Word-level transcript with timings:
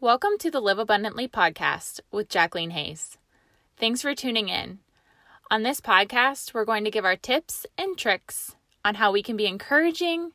Welcome 0.00 0.32
to 0.40 0.50
the 0.50 0.60
Live 0.60 0.80
Abundantly 0.80 1.28
podcast 1.28 2.00
with 2.10 2.28
Jacqueline 2.28 2.70
Hayes. 2.70 3.16
Thanks 3.78 4.02
for 4.02 4.14
tuning 4.14 4.48
in. 4.48 4.80
On 5.52 5.62
this 5.62 5.80
podcast, 5.80 6.52
we're 6.52 6.64
going 6.64 6.84
to 6.84 6.90
give 6.90 7.04
our 7.04 7.16
tips 7.16 7.64
and 7.78 7.96
tricks 7.96 8.56
on 8.84 8.96
how 8.96 9.12
we 9.12 9.22
can 9.22 9.36
be 9.36 9.46
encouraging, 9.46 10.32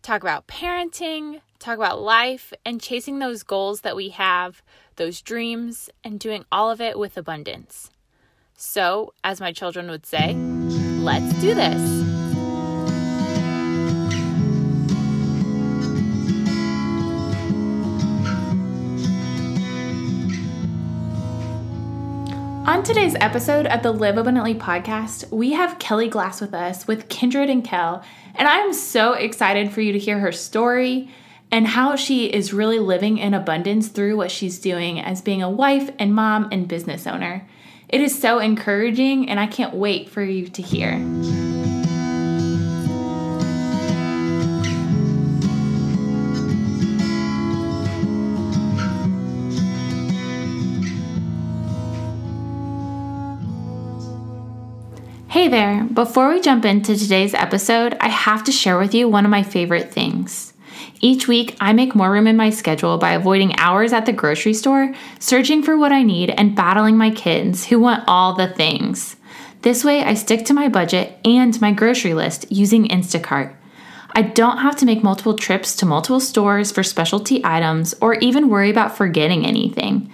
talk 0.00 0.22
about 0.22 0.46
parenting, 0.46 1.40
talk 1.58 1.76
about 1.76 2.00
life, 2.00 2.52
and 2.64 2.80
chasing 2.80 3.18
those 3.18 3.42
goals 3.42 3.80
that 3.80 3.96
we 3.96 4.10
have, 4.10 4.62
those 4.94 5.20
dreams, 5.20 5.90
and 6.04 6.20
doing 6.20 6.44
all 6.50 6.70
of 6.70 6.80
it 6.80 6.96
with 6.98 7.18
abundance. 7.18 7.90
So, 8.56 9.12
as 9.24 9.40
my 9.40 9.52
children 9.52 9.90
would 9.90 10.06
say, 10.06 10.34
let's 10.34 11.34
do 11.40 11.52
this. 11.52 12.19
On 22.70 22.84
today's 22.84 23.16
episode 23.18 23.66
of 23.66 23.82
the 23.82 23.90
Live 23.90 24.16
Abundantly 24.16 24.54
podcast, 24.54 25.28
we 25.32 25.54
have 25.54 25.80
Kelly 25.80 26.06
Glass 26.06 26.40
with 26.40 26.54
us 26.54 26.86
with 26.86 27.08
Kindred 27.08 27.50
and 27.50 27.64
Kel, 27.64 28.04
and 28.36 28.46
I'm 28.46 28.72
so 28.72 29.14
excited 29.14 29.72
for 29.72 29.80
you 29.80 29.92
to 29.92 29.98
hear 29.98 30.20
her 30.20 30.30
story 30.30 31.10
and 31.50 31.66
how 31.66 31.96
she 31.96 32.26
is 32.26 32.52
really 32.52 32.78
living 32.78 33.18
in 33.18 33.34
abundance 33.34 33.88
through 33.88 34.16
what 34.16 34.30
she's 34.30 34.60
doing 34.60 35.00
as 35.00 35.20
being 35.20 35.42
a 35.42 35.50
wife 35.50 35.90
and 35.98 36.14
mom 36.14 36.48
and 36.52 36.68
business 36.68 37.08
owner. 37.08 37.44
It 37.88 38.02
is 38.02 38.16
so 38.16 38.38
encouraging, 38.38 39.28
and 39.28 39.40
I 39.40 39.48
can't 39.48 39.74
wait 39.74 40.08
for 40.08 40.22
you 40.22 40.46
to 40.46 40.62
hear. 40.62 41.49
There! 55.50 55.82
Before 55.84 56.30
we 56.30 56.40
jump 56.40 56.64
into 56.64 56.96
today's 56.96 57.34
episode, 57.34 57.96
I 58.00 58.08
have 58.08 58.44
to 58.44 58.52
share 58.52 58.78
with 58.78 58.94
you 58.94 59.08
one 59.08 59.24
of 59.24 59.30
my 59.30 59.42
favorite 59.42 59.92
things. 59.92 60.52
Each 61.00 61.26
week, 61.26 61.56
I 61.60 61.72
make 61.72 61.94
more 61.94 62.12
room 62.12 62.28
in 62.28 62.36
my 62.36 62.50
schedule 62.50 62.98
by 62.98 63.12
avoiding 63.12 63.58
hours 63.58 63.92
at 63.92 64.06
the 64.06 64.12
grocery 64.12 64.54
store, 64.54 64.94
searching 65.18 65.62
for 65.62 65.76
what 65.76 65.90
I 65.90 66.04
need, 66.04 66.30
and 66.30 66.54
battling 66.54 66.96
my 66.96 67.10
kids 67.10 67.66
who 67.66 67.80
want 67.80 68.04
all 68.06 68.34
the 68.34 68.46
things. 68.46 69.16
This 69.62 69.84
way, 69.84 70.04
I 70.04 70.14
stick 70.14 70.44
to 70.46 70.54
my 70.54 70.68
budget 70.68 71.18
and 71.24 71.60
my 71.60 71.72
grocery 71.72 72.14
list 72.14 72.50
using 72.50 72.86
Instacart. 72.86 73.52
I 74.14 74.22
don't 74.22 74.58
have 74.58 74.76
to 74.76 74.86
make 74.86 75.02
multiple 75.02 75.34
trips 75.34 75.74
to 75.76 75.86
multiple 75.86 76.20
stores 76.20 76.70
for 76.70 76.82
specialty 76.82 77.40
items 77.44 77.94
or 78.00 78.14
even 78.14 78.50
worry 78.50 78.70
about 78.70 78.96
forgetting 78.96 79.44
anything. 79.44 80.12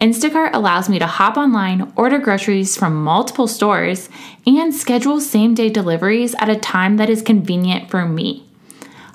Instacart 0.00 0.50
allows 0.52 0.88
me 0.88 0.98
to 0.98 1.06
hop 1.06 1.36
online, 1.36 1.92
order 1.96 2.18
groceries 2.18 2.76
from 2.76 3.02
multiple 3.02 3.48
stores, 3.48 4.10
and 4.46 4.74
schedule 4.74 5.20
same 5.20 5.54
day 5.54 5.70
deliveries 5.70 6.34
at 6.38 6.50
a 6.50 6.56
time 6.56 6.98
that 6.98 7.08
is 7.08 7.22
convenient 7.22 7.90
for 7.90 8.06
me. 8.06 8.46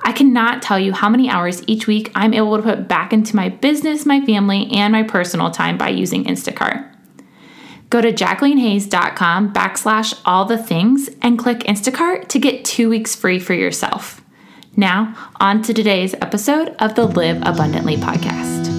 I 0.03 0.11
cannot 0.11 0.63
tell 0.63 0.79
you 0.79 0.93
how 0.93 1.09
many 1.09 1.29
hours 1.29 1.63
each 1.67 1.85
week 1.85 2.11
I'm 2.15 2.33
able 2.33 2.57
to 2.57 2.63
put 2.63 2.87
back 2.87 3.13
into 3.13 3.35
my 3.35 3.49
business, 3.49 4.05
my 4.05 4.25
family, 4.25 4.67
and 4.71 4.91
my 4.91 5.03
personal 5.03 5.51
time 5.51 5.77
by 5.77 5.89
using 5.89 6.25
Instacart. 6.25 6.87
Go 7.91 8.01
to 8.01 8.11
jacquelinehayes.com 8.11 9.53
backslash 9.53 10.19
all 10.25 10.45
the 10.45 10.57
things 10.57 11.09
and 11.21 11.37
click 11.37 11.59
Instacart 11.59 12.29
to 12.29 12.39
get 12.39 12.65
two 12.65 12.89
weeks 12.89 13.15
free 13.15 13.37
for 13.37 13.53
yourself. 13.53 14.21
Now, 14.75 15.15
on 15.39 15.61
to 15.63 15.73
today's 15.73 16.15
episode 16.15 16.69
of 16.79 16.95
the 16.95 17.05
Live 17.05 17.37
Abundantly 17.45 17.97
podcast. 17.97 18.70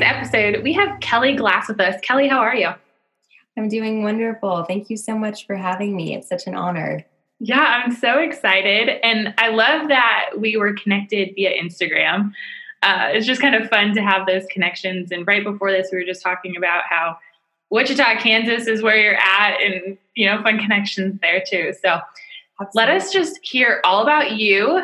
Today's 0.00 0.16
episode, 0.16 0.62
we 0.62 0.72
have 0.72 0.98
Kelly 1.00 1.34
Glass 1.34 1.68
with 1.68 1.80
us. 1.80 2.00
Kelly, 2.02 2.28
how 2.28 2.38
are 2.38 2.54
you? 2.54 2.68
I'm 3.56 3.68
doing 3.68 4.02
wonderful. 4.02 4.64
Thank 4.64 4.88
you 4.88 4.96
so 4.96 5.16
much 5.18 5.46
for 5.46 5.56
having 5.56 5.94
me. 5.94 6.14
It's 6.14 6.28
such 6.28 6.46
an 6.46 6.54
honor. 6.54 7.04
Yeah, 7.38 7.82
I'm 7.84 7.92
so 7.92 8.18
excited. 8.18 8.88
And 9.02 9.34
I 9.38 9.48
love 9.48 9.88
that 9.88 10.30
we 10.38 10.56
were 10.56 10.72
connected 10.74 11.34
via 11.34 11.52
Instagram. 11.62 12.32
Uh, 12.82 13.10
it's 13.12 13.26
just 13.26 13.42
kind 13.42 13.54
of 13.54 13.68
fun 13.68 13.94
to 13.94 14.02
have 14.02 14.26
those 14.26 14.46
connections. 14.50 15.10
And 15.10 15.26
right 15.26 15.44
before 15.44 15.70
this, 15.70 15.88
we 15.92 15.98
were 15.98 16.04
just 16.04 16.22
talking 16.22 16.56
about 16.56 16.84
how 16.88 17.18
Wichita, 17.70 18.20
Kansas 18.20 18.66
is 18.66 18.82
where 18.82 18.96
you're 18.96 19.20
at, 19.20 19.60
and 19.60 19.98
you 20.14 20.26
know, 20.26 20.42
fun 20.42 20.58
connections 20.58 21.18
there 21.20 21.42
too. 21.46 21.74
So 21.82 22.00
let 22.74 22.88
us 22.88 23.12
just 23.12 23.38
hear 23.42 23.80
all 23.84 24.02
about 24.02 24.32
you. 24.32 24.82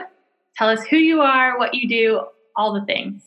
Tell 0.56 0.68
us 0.68 0.84
who 0.84 0.96
you 0.96 1.20
are, 1.20 1.58
what 1.58 1.74
you 1.74 1.88
do, 1.88 2.22
all 2.54 2.74
the 2.74 2.84
things. 2.84 3.22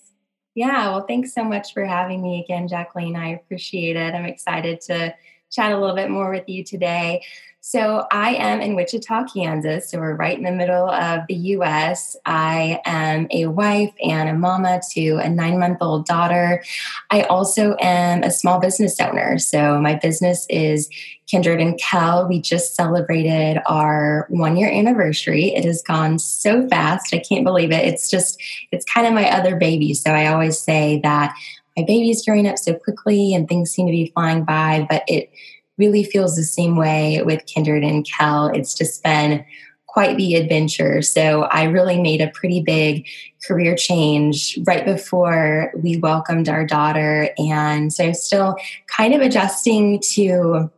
Yeah, 0.55 0.89
well, 0.89 1.05
thanks 1.05 1.33
so 1.33 1.43
much 1.43 1.73
for 1.73 1.85
having 1.85 2.21
me 2.21 2.43
again, 2.43 2.67
Jacqueline. 2.67 3.15
I 3.15 3.29
appreciate 3.29 3.95
it. 3.95 4.13
I'm 4.13 4.25
excited 4.25 4.81
to 4.81 5.13
chat 5.51 5.71
a 5.71 5.79
little 5.79 5.95
bit 5.95 6.09
more 6.09 6.31
with 6.31 6.47
you 6.47 6.63
today. 6.63 7.23
So, 7.61 8.07
I 8.09 8.35
am 8.35 8.61
in 8.61 8.75
Wichita, 8.75 9.25
Kansas. 9.25 9.91
So, 9.91 9.99
we're 9.99 10.15
right 10.15 10.37
in 10.37 10.45
the 10.45 10.51
middle 10.51 10.89
of 10.89 11.27
the 11.27 11.35
US. 11.35 12.15
I 12.25 12.79
am 12.85 13.27
a 13.31 13.47
wife 13.47 13.93
and 14.01 14.29
a 14.29 14.33
mama 14.33 14.79
to 14.93 15.17
a 15.17 15.29
nine 15.29 15.59
month 15.59 15.79
old 15.81 16.05
daughter. 16.05 16.63
I 17.11 17.23
also 17.23 17.75
am 17.81 18.23
a 18.23 18.31
small 18.31 18.61
business 18.61 18.97
owner. 19.01 19.37
So, 19.39 19.77
my 19.77 19.95
business 19.95 20.47
is 20.49 20.89
Kindred 21.27 21.59
and 21.59 21.77
Kel. 21.77 22.29
We 22.29 22.39
just 22.39 22.75
celebrated 22.75 23.61
our 23.65 24.25
one 24.29 24.55
year 24.55 24.71
anniversary. 24.71 25.53
It 25.53 25.65
has 25.65 25.81
gone 25.81 26.17
so 26.17 26.65
fast. 26.69 27.13
I 27.13 27.19
can't 27.19 27.43
believe 27.43 27.71
it. 27.71 27.85
It's 27.85 28.09
just, 28.09 28.41
it's 28.71 28.85
kind 28.85 29.05
of 29.05 29.13
my 29.13 29.29
other 29.29 29.57
baby. 29.57 29.93
So, 29.93 30.11
I 30.11 30.27
always 30.27 30.57
say 30.57 31.01
that 31.03 31.35
my 31.77 31.83
baby 31.83 32.09
is 32.09 32.23
growing 32.25 32.47
up 32.47 32.57
so 32.57 32.73
quickly 32.73 33.33
and 33.33 33.47
things 33.47 33.71
seem 33.71 33.87
to 33.87 33.91
be 33.91 34.11
flying 34.13 34.43
by, 34.43 34.85
but 34.89 35.03
it 35.07 35.31
really 35.77 36.03
feels 36.03 36.35
the 36.35 36.43
same 36.43 36.75
way 36.75 37.21
with 37.23 37.45
Kindred 37.45 37.83
and 37.83 38.05
Kel. 38.05 38.47
It's 38.47 38.73
just 38.73 39.01
been 39.03 39.45
quite 39.87 40.17
the 40.17 40.35
adventure. 40.35 41.01
So 41.01 41.43
I 41.43 41.63
really 41.63 41.99
made 41.99 42.21
a 42.21 42.29
pretty 42.29 42.61
big 42.61 43.07
career 43.45 43.75
change 43.75 44.59
right 44.67 44.85
before 44.85 45.71
we 45.81 45.97
welcomed 45.97 46.47
our 46.47 46.65
daughter. 46.65 47.29
And 47.37 47.91
so 47.91 48.05
I'm 48.05 48.13
still 48.13 48.55
kind 48.87 49.13
of 49.13 49.21
adjusting 49.21 49.99
to 50.13 50.69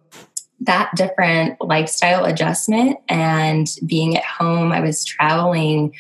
that 0.61 0.91
different 0.95 1.59
lifestyle 1.59 2.23
adjustment 2.23 2.97
and 3.09 3.67
being 3.85 4.15
at 4.15 4.23
home. 4.23 4.71
I 4.71 4.79
was 4.79 5.03
traveling 5.03 5.93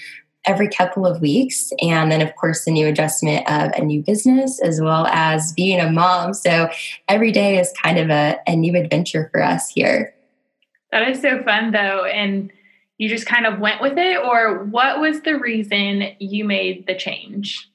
every 0.45 0.67
couple 0.67 1.05
of 1.05 1.21
weeks. 1.21 1.71
And 1.81 2.11
then, 2.11 2.21
of 2.21 2.35
course, 2.35 2.65
the 2.65 2.71
new 2.71 2.87
adjustment 2.87 3.49
of 3.49 3.71
a 3.73 3.83
new 3.83 4.01
business 4.01 4.59
as 4.61 4.81
well 4.81 5.05
as 5.07 5.53
being 5.53 5.79
a 5.79 5.91
mom. 5.91 6.33
So 6.33 6.69
every 7.07 7.31
day 7.31 7.59
is 7.59 7.71
kind 7.81 7.97
of 7.99 8.09
a, 8.09 8.37
a 8.47 8.55
new 8.55 8.75
adventure 8.75 9.29
for 9.31 9.43
us 9.43 9.69
here. 9.69 10.13
That 10.91 11.07
is 11.07 11.21
so 11.21 11.43
fun, 11.43 11.71
though. 11.71 12.05
And 12.05 12.51
you 12.97 13.09
just 13.09 13.25
kind 13.25 13.45
of 13.45 13.59
went 13.59 13.81
with 13.81 13.97
it, 13.97 14.17
or 14.23 14.63
what 14.65 14.99
was 14.99 15.21
the 15.21 15.39
reason 15.39 16.13
you 16.19 16.45
made 16.45 16.85
the 16.85 16.95
change? 16.95 17.67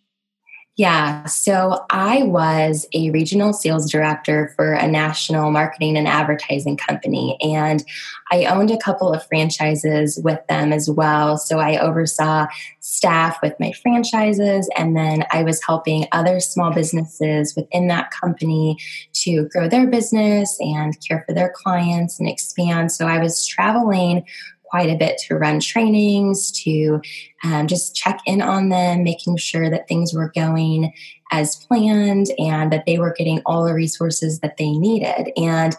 Yeah, 0.79 1.25
so 1.25 1.87
I 1.89 2.25
was 2.25 2.87
a 2.93 3.09
regional 3.11 3.55
sales 3.55 3.91
director 3.91 4.53
for 4.57 4.75
a 4.75 4.87
national 4.87 5.51
marketing 5.51 5.97
and 5.97 6.07
advertising 6.07 6.77
company, 6.77 7.39
and 7.41 7.83
I 8.31 8.45
owned 8.45 8.71
a 8.71 8.77
couple 8.77 9.11
of 9.11 9.27
franchises 9.27 10.21
with 10.23 10.47
them 10.49 10.75
as 10.75 10.91
well. 10.91 11.39
So 11.39 11.61
I 11.61 11.79
oversaw 11.79 12.49
staff 12.81 13.39
with 13.43 13.55
my 13.59 13.73
franchises, 13.73 14.69
and 14.77 14.95
then 14.95 15.25
I 15.33 15.45
was 15.45 15.65
helping 15.65 16.09
other 16.13 16.41
small 16.41 16.71
businesses 16.71 17.57
within 17.57 17.87
that 17.89 18.11
company 18.11 18.77
to 19.25 19.49
grow 19.49 19.71
their 19.71 19.87
business 19.87 20.59
and 20.61 20.95
care 21.09 21.25
for 21.27 21.35
their 21.35 21.55
clients 21.57 22.21
and 22.21 22.29
expand. 22.29 22.93
So 22.93 23.07
I 23.07 23.19
was 23.19 23.47
traveling 23.47 24.27
quite 24.69 24.91
a 24.91 24.97
bit 24.97 25.19
to 25.19 25.37
run 25.37 25.61
trainings, 25.61 26.51
to 26.63 27.01
um, 27.45 27.67
just 27.67 27.95
check 27.95 28.21
in 28.27 28.43
on 28.43 28.69
them, 28.69 29.03
making 29.03 29.37
sure 29.37 29.71
that 29.71 29.89
things 29.89 30.13
were 30.13 30.33
going 30.35 30.93
as 31.33 31.57
planned 31.57 32.29
and 32.39 32.73
that 32.73 32.87
they 32.87 32.99
were 32.99 33.15
getting 33.17 33.41
all 33.47 33.65
the 33.65 33.75
resources 33.75 34.41
that 34.41 34.57
they 34.57 34.71
needed. 34.73 35.33
And 35.37 35.77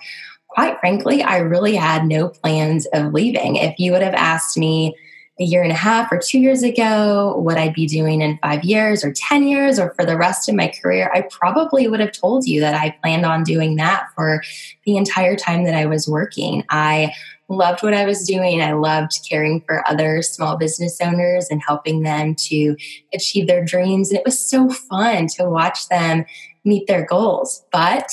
quite 0.47 0.79
frankly, 0.79 1.21
I 1.21 1.37
really 1.37 1.75
had 1.75 2.05
no 2.05 2.29
plans 2.29 2.85
of 2.93 3.13
leaving. 3.13 3.55
If 3.55 3.79
you 3.79 3.91
would 3.91 4.01
have 4.01 4.15
asked 4.15 4.57
me, 4.57 4.95
a 5.39 5.43
year 5.43 5.61
and 5.61 5.71
a 5.71 5.75
half 5.75 6.11
or 6.11 6.17
two 6.17 6.39
years 6.39 6.63
ago, 6.63 7.35
what 7.37 7.57
I'd 7.57 7.73
be 7.73 7.85
doing 7.85 8.21
in 8.21 8.39
five 8.41 8.63
years 8.63 9.03
or 9.03 9.11
10 9.11 9.47
years 9.47 9.77
or 9.77 9.93
for 9.93 10.03
the 10.03 10.17
rest 10.17 10.49
of 10.49 10.55
my 10.55 10.71
career, 10.81 11.11
I 11.13 11.21
probably 11.29 11.87
would 11.87 11.99
have 11.99 12.11
told 12.11 12.47
you 12.47 12.59
that 12.61 12.73
I 12.73 12.97
planned 13.01 13.25
on 13.25 13.43
doing 13.43 13.75
that 13.75 14.07
for 14.15 14.41
the 14.85 14.97
entire 14.97 15.35
time 15.35 15.63
that 15.65 15.75
I 15.75 15.85
was 15.85 16.07
working. 16.07 16.63
I 16.69 17.13
loved 17.49 17.83
what 17.83 17.93
I 17.93 18.05
was 18.05 18.27
doing. 18.27 18.61
I 18.61 18.73
loved 18.73 19.19
caring 19.27 19.61
for 19.61 19.87
other 19.87 20.21
small 20.21 20.57
business 20.57 20.99
owners 21.01 21.47
and 21.49 21.61
helping 21.65 22.03
them 22.03 22.35
to 22.47 22.75
achieve 23.13 23.47
their 23.47 23.63
dreams. 23.63 24.09
And 24.09 24.19
it 24.19 24.25
was 24.25 24.39
so 24.39 24.69
fun 24.69 25.27
to 25.37 25.49
watch 25.49 25.87
them 25.89 26.25
meet 26.65 26.87
their 26.87 27.05
goals. 27.05 27.63
But 27.71 28.11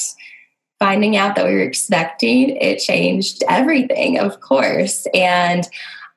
finding 0.78 1.16
out 1.16 1.36
that 1.36 1.46
we 1.46 1.52
were 1.52 1.62
expecting, 1.62 2.56
it 2.56 2.78
changed 2.78 3.42
everything, 3.48 4.18
of 4.18 4.40
course. 4.40 5.06
And 5.14 5.66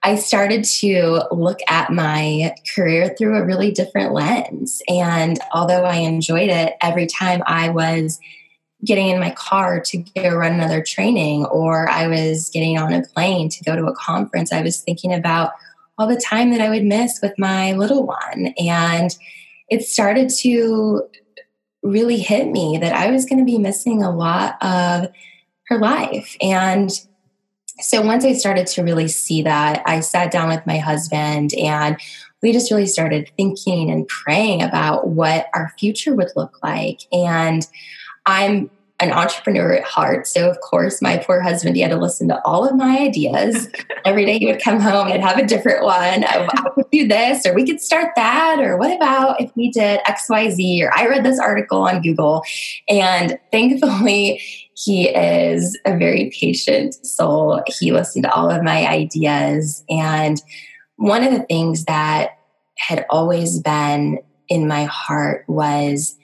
I 0.04 0.16
started 0.16 0.63
to 0.63 1.24
look 1.31 1.60
at 1.68 1.92
my 1.92 2.56
career 2.75 3.16
through 3.18 3.38
a 3.38 3.46
really 3.46 3.72
different 3.72 4.13
lens. 4.13 4.81
And 4.88 5.40
although 5.54 5.84
I 5.84 5.98
enjoyed 5.98 6.50
it, 6.50 6.75
every 6.81 7.08
time 7.08 7.42
I 7.48 7.70
was 7.70 8.20
getting 8.85 9.07
in 9.07 9.19
my 9.19 9.31
car 9.31 9.79
to 9.81 9.97
go 9.97 10.35
run 10.35 10.53
another 10.53 10.83
training 10.83 11.45
or 11.45 11.89
I 11.89 12.07
was 12.07 12.50
getting 12.50 12.77
on 12.77 12.94
a 12.94 13.01
plane 13.01 13.50
to 13.50 13.63
go 13.63 13.75
to 13.75 13.85
a 13.85 13.95
conference, 13.95 14.51
I 14.51 14.62
was 14.62 14.81
thinking 14.81 15.13
about 15.13 15.51
all 15.97 16.07
the 16.07 16.21
time 16.21 16.51
that 16.51 16.62
I 16.62 16.69
would 16.69 16.83
miss 16.83 17.19
with 17.21 17.33
my 17.39 17.74
little 17.74 18.06
one. 18.06 18.53
And 18.59 19.18
it 19.69 19.83
started 19.83 20.29
to 20.41 21.03
really 21.81 22.19
hit 22.19 22.47
me 22.47 22.77
that 22.77 22.94
I 22.94 23.09
was 23.09 23.25
going 23.25 23.39
to 23.39 23.45
be 23.45 23.57
missing 23.57 24.03
a 24.03 24.15
lot 24.15 24.62
of 24.62 25.07
her 25.68 25.79
life. 25.79 26.35
And 26.41 26.91
so 27.79 28.01
once 28.01 28.25
I 28.25 28.33
started 28.33 28.68
to 28.68 28.83
really 28.83 29.07
see 29.07 29.41
that, 29.44 29.81
I 29.85 30.00
sat 30.01 30.31
down 30.31 30.50
with 30.50 30.65
my 30.65 30.77
husband 30.77 31.53
and 31.56 31.97
we 32.41 32.51
just 32.51 32.71
really 32.71 32.88
started 32.88 33.31
thinking 33.35 33.89
and 33.89 34.07
praying 34.07 34.62
about 34.62 35.07
what 35.09 35.47
our 35.53 35.74
future 35.77 36.15
would 36.15 36.29
look 36.35 36.59
like. 36.63 37.01
And 37.12 37.68
I'm 38.27 38.69
an 39.00 39.12
entrepreneur 39.12 39.74
at 39.74 39.83
heart. 39.83 40.25
So, 40.25 40.50
of 40.50 40.59
course, 40.62 41.03
my 41.03 41.18
poor 41.18 41.39
husband, 41.39 41.75
he 41.75 41.83
had 41.83 41.91
to 41.91 41.97
listen 41.97 42.27
to 42.29 42.44
all 42.44 42.68
of 42.68 42.75
my 42.75 42.97
ideas. 42.97 43.69
Every 44.06 44.25
day 44.25 44.39
he 44.39 44.47
would 44.47 44.62
come 44.62 44.79
home 44.79 45.07
and 45.07 45.21
have 45.21 45.38
a 45.38 45.45
different 45.45 45.83
one. 45.83 46.25
Oh, 46.25 46.47
I 46.50 46.69
could 46.74 46.89
do 46.91 47.07
this, 47.07 47.45
or 47.45 47.53
we 47.53 47.65
could 47.65 47.79
start 47.79 48.13
that, 48.15 48.59
or 48.59 48.75
what 48.77 48.95
about 48.95 49.39
if 49.39 49.56
we 49.56 49.69
did 49.69 50.00
XYZ, 50.06 50.83
or 50.83 50.91
I 50.97 51.07
read 51.07 51.24
this 51.24 51.39
article 51.39 51.83
on 51.83 52.01
Google. 52.01 52.44
And 52.89 53.39
thankfully, 53.51 54.41
he 54.74 55.09
is 55.09 55.77
a 55.85 55.95
very 55.95 56.31
patient 56.39 56.95
soul. 57.06 57.62
He 57.68 57.91
listened 57.91 58.24
to 58.24 58.33
all 58.33 58.50
of 58.50 58.63
my 58.63 58.88
ideas. 58.88 59.83
And 59.89 60.41
one 60.95 61.24
of 61.24 61.31
the 61.31 61.44
things 61.44 61.85
that 61.85 62.39
had 62.79 63.06
always 63.12 63.59
been 63.59 64.19
in 64.50 64.68
my 64.68 64.85
heart 64.85 65.45
was 65.47 66.15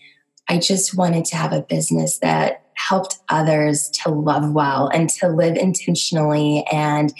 I 0.49 0.57
just 0.57 0.95
wanted 0.95 1.25
to 1.25 1.35
have 1.35 1.53
a 1.53 1.61
business 1.61 2.19
that 2.19 2.63
helped 2.75 3.19
others 3.29 3.89
to 3.89 4.09
love 4.09 4.51
well 4.51 4.87
and 4.87 5.09
to 5.09 5.27
live 5.27 5.55
intentionally 5.55 6.65
and 6.71 7.13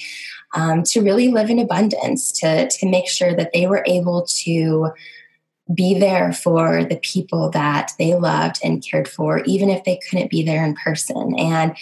um, 0.55 0.83
to 0.83 1.01
really 1.01 1.29
live 1.29 1.49
in 1.49 1.59
abundance, 1.59 2.31
to, 2.39 2.67
to 2.69 2.89
make 2.89 3.07
sure 3.07 3.33
that 3.35 3.51
they 3.53 3.65
were 3.67 3.83
able 3.87 4.25
to 4.43 4.91
be 5.73 5.97
there 5.97 6.33
for 6.33 6.83
the 6.83 6.97
people 6.97 7.49
that 7.51 7.91
they 7.97 8.15
loved 8.15 8.59
and 8.63 8.83
cared 8.83 9.07
for, 9.07 9.39
even 9.45 9.69
if 9.69 9.83
they 9.83 9.99
couldn't 10.09 10.29
be 10.29 10.43
there 10.43 10.65
in 10.65 10.75
person. 10.75 11.35
And 11.37 11.75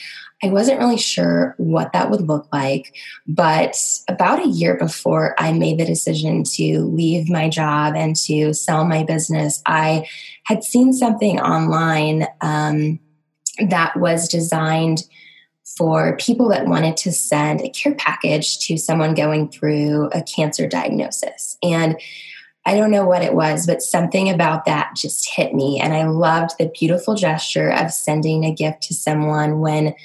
I 0.43 0.49
wasn't 0.49 0.79
really 0.79 0.97
sure 0.97 1.55
what 1.57 1.93
that 1.93 2.09
would 2.09 2.21
look 2.21 2.47
like. 2.51 2.95
But 3.27 3.75
about 4.07 4.43
a 4.43 4.49
year 4.49 4.75
before 4.75 5.35
I 5.39 5.53
made 5.53 5.79
the 5.79 5.85
decision 5.85 6.43
to 6.55 6.79
leave 6.83 7.29
my 7.29 7.49
job 7.49 7.95
and 7.95 8.15
to 8.27 8.53
sell 8.53 8.85
my 8.85 9.03
business, 9.03 9.61
I 9.65 10.07
had 10.43 10.63
seen 10.63 10.93
something 10.93 11.39
online 11.39 12.27
um, 12.41 12.99
that 13.69 13.97
was 13.97 14.27
designed 14.27 15.03
for 15.77 16.17
people 16.17 16.49
that 16.49 16.67
wanted 16.67 16.97
to 16.97 17.11
send 17.11 17.61
a 17.61 17.69
care 17.69 17.95
package 17.95 18.59
to 18.59 18.77
someone 18.77 19.13
going 19.13 19.49
through 19.49 20.09
a 20.11 20.21
cancer 20.23 20.67
diagnosis. 20.67 21.57
And 21.63 21.99
I 22.65 22.75
don't 22.75 22.91
know 22.91 23.05
what 23.05 23.23
it 23.23 23.33
was, 23.33 23.65
but 23.65 23.81
something 23.81 24.29
about 24.29 24.65
that 24.65 24.95
just 24.95 25.29
hit 25.29 25.53
me. 25.53 25.79
And 25.79 25.93
I 25.93 26.05
loved 26.05 26.51
the 26.59 26.71
beautiful 26.79 27.15
gesture 27.15 27.71
of 27.71 27.91
sending 27.91 28.45
a 28.45 28.53
gift 28.53 28.83
to 28.83 28.93
someone 28.93 29.59
when 29.59 29.95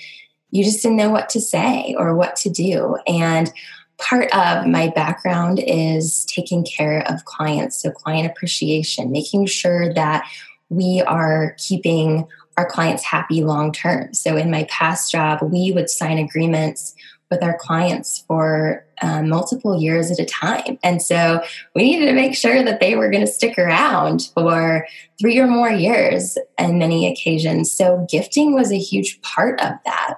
you 0.50 0.64
just 0.64 0.82
didn't 0.82 0.96
know 0.96 1.10
what 1.10 1.28
to 1.30 1.40
say 1.40 1.94
or 1.98 2.14
what 2.14 2.36
to 2.36 2.50
do. 2.50 2.96
And 3.06 3.52
part 3.98 4.32
of 4.32 4.66
my 4.66 4.88
background 4.88 5.60
is 5.66 6.24
taking 6.26 6.64
care 6.64 7.00
of 7.10 7.24
clients, 7.24 7.82
so 7.82 7.90
client 7.90 8.30
appreciation, 8.30 9.12
making 9.12 9.46
sure 9.46 9.92
that 9.94 10.26
we 10.68 11.02
are 11.06 11.54
keeping 11.58 12.26
our 12.56 12.66
clients 12.66 13.04
happy 13.04 13.44
long 13.44 13.70
term. 13.70 14.14
So 14.14 14.36
in 14.36 14.50
my 14.50 14.64
past 14.64 15.12
job, 15.12 15.40
we 15.42 15.72
would 15.72 15.90
sign 15.90 16.18
agreements 16.18 16.94
with 17.30 17.42
our 17.42 17.56
clients 17.58 18.24
for 18.26 18.84
um, 19.02 19.28
multiple 19.28 19.80
years 19.80 20.10
at 20.10 20.18
a 20.18 20.24
time. 20.24 20.78
And 20.82 21.02
so 21.02 21.42
we 21.74 21.82
needed 21.82 22.06
to 22.06 22.12
make 22.12 22.36
sure 22.36 22.62
that 22.62 22.80
they 22.80 22.94
were 22.94 23.10
going 23.10 23.26
to 23.26 23.30
stick 23.30 23.58
around 23.58 24.30
for 24.34 24.86
three 25.20 25.38
or 25.38 25.46
more 25.46 25.70
years 25.70 26.38
on 26.58 26.78
many 26.78 27.10
occasions. 27.10 27.72
So 27.72 28.06
gifting 28.08 28.54
was 28.54 28.70
a 28.70 28.78
huge 28.78 29.20
part 29.22 29.60
of 29.60 29.72
that. 29.84 30.14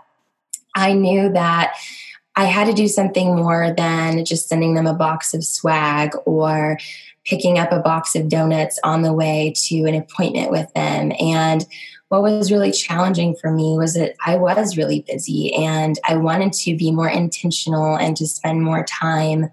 I 0.75 0.93
knew 0.93 1.33
that 1.33 1.75
I 2.37 2.45
had 2.45 2.67
to 2.67 2.73
do 2.73 2.87
something 2.87 3.35
more 3.35 3.75
than 3.77 4.25
just 4.25 4.49
sending 4.49 4.75
them 4.75 4.87
a 4.87 4.95
box 4.95 5.35
of 5.35 5.45
swag 5.45 6.13
or 6.25 6.79
picking 7.25 7.59
up 7.59 7.73
a 7.73 7.81
box 7.81 8.15
of 8.15 8.29
donuts 8.29 8.79
on 8.85 9.03
the 9.03 9.13
way 9.13 9.53
to 9.67 9.85
an 9.87 9.95
appointment 9.95 10.51
with 10.51 10.73
them. 10.75 11.13
And 11.19 11.67
what 12.09 12.23
was 12.23 12.51
really 12.51 12.73
challenging 12.73 13.37
for 13.37 13.51
me 13.51 13.77
was 13.77 13.95
that 13.95 14.15
I 14.25 14.37
was 14.37 14.77
really 14.77 15.05
busy 15.07 15.55
and 15.55 15.99
I 16.09 16.17
wanted 16.17 16.53
to 16.55 16.77
be 16.77 16.91
more 16.91 17.09
intentional 17.09 17.97
and 17.97 18.17
to 18.17 18.27
spend 18.27 18.63
more 18.63 18.85
time 18.85 19.51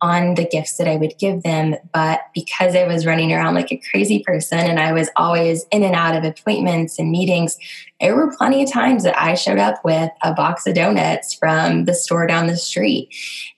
on 0.00 0.34
the 0.34 0.44
gifts 0.44 0.76
that 0.76 0.86
I 0.86 0.96
would 0.96 1.18
give 1.18 1.42
them. 1.42 1.74
But 1.92 2.20
because 2.32 2.76
I 2.76 2.86
was 2.86 3.04
running 3.04 3.32
around 3.32 3.54
like 3.54 3.72
a 3.72 3.82
crazy 3.90 4.22
person 4.22 4.58
and 4.58 4.78
I 4.78 4.92
was 4.92 5.10
always 5.16 5.66
in 5.72 5.82
and 5.82 5.94
out 5.94 6.16
of 6.16 6.24
appointments 6.24 6.98
and 6.98 7.10
meetings, 7.10 7.58
there 8.00 8.14
were 8.14 8.34
plenty 8.36 8.62
of 8.62 8.70
times 8.70 9.02
that 9.02 9.20
I 9.20 9.34
showed 9.34 9.58
up 9.58 9.84
with 9.84 10.10
a 10.22 10.32
box 10.32 10.66
of 10.66 10.74
donuts 10.74 11.34
from 11.34 11.84
the 11.84 11.94
store 11.94 12.26
down 12.26 12.46
the 12.46 12.56
street. 12.56 13.12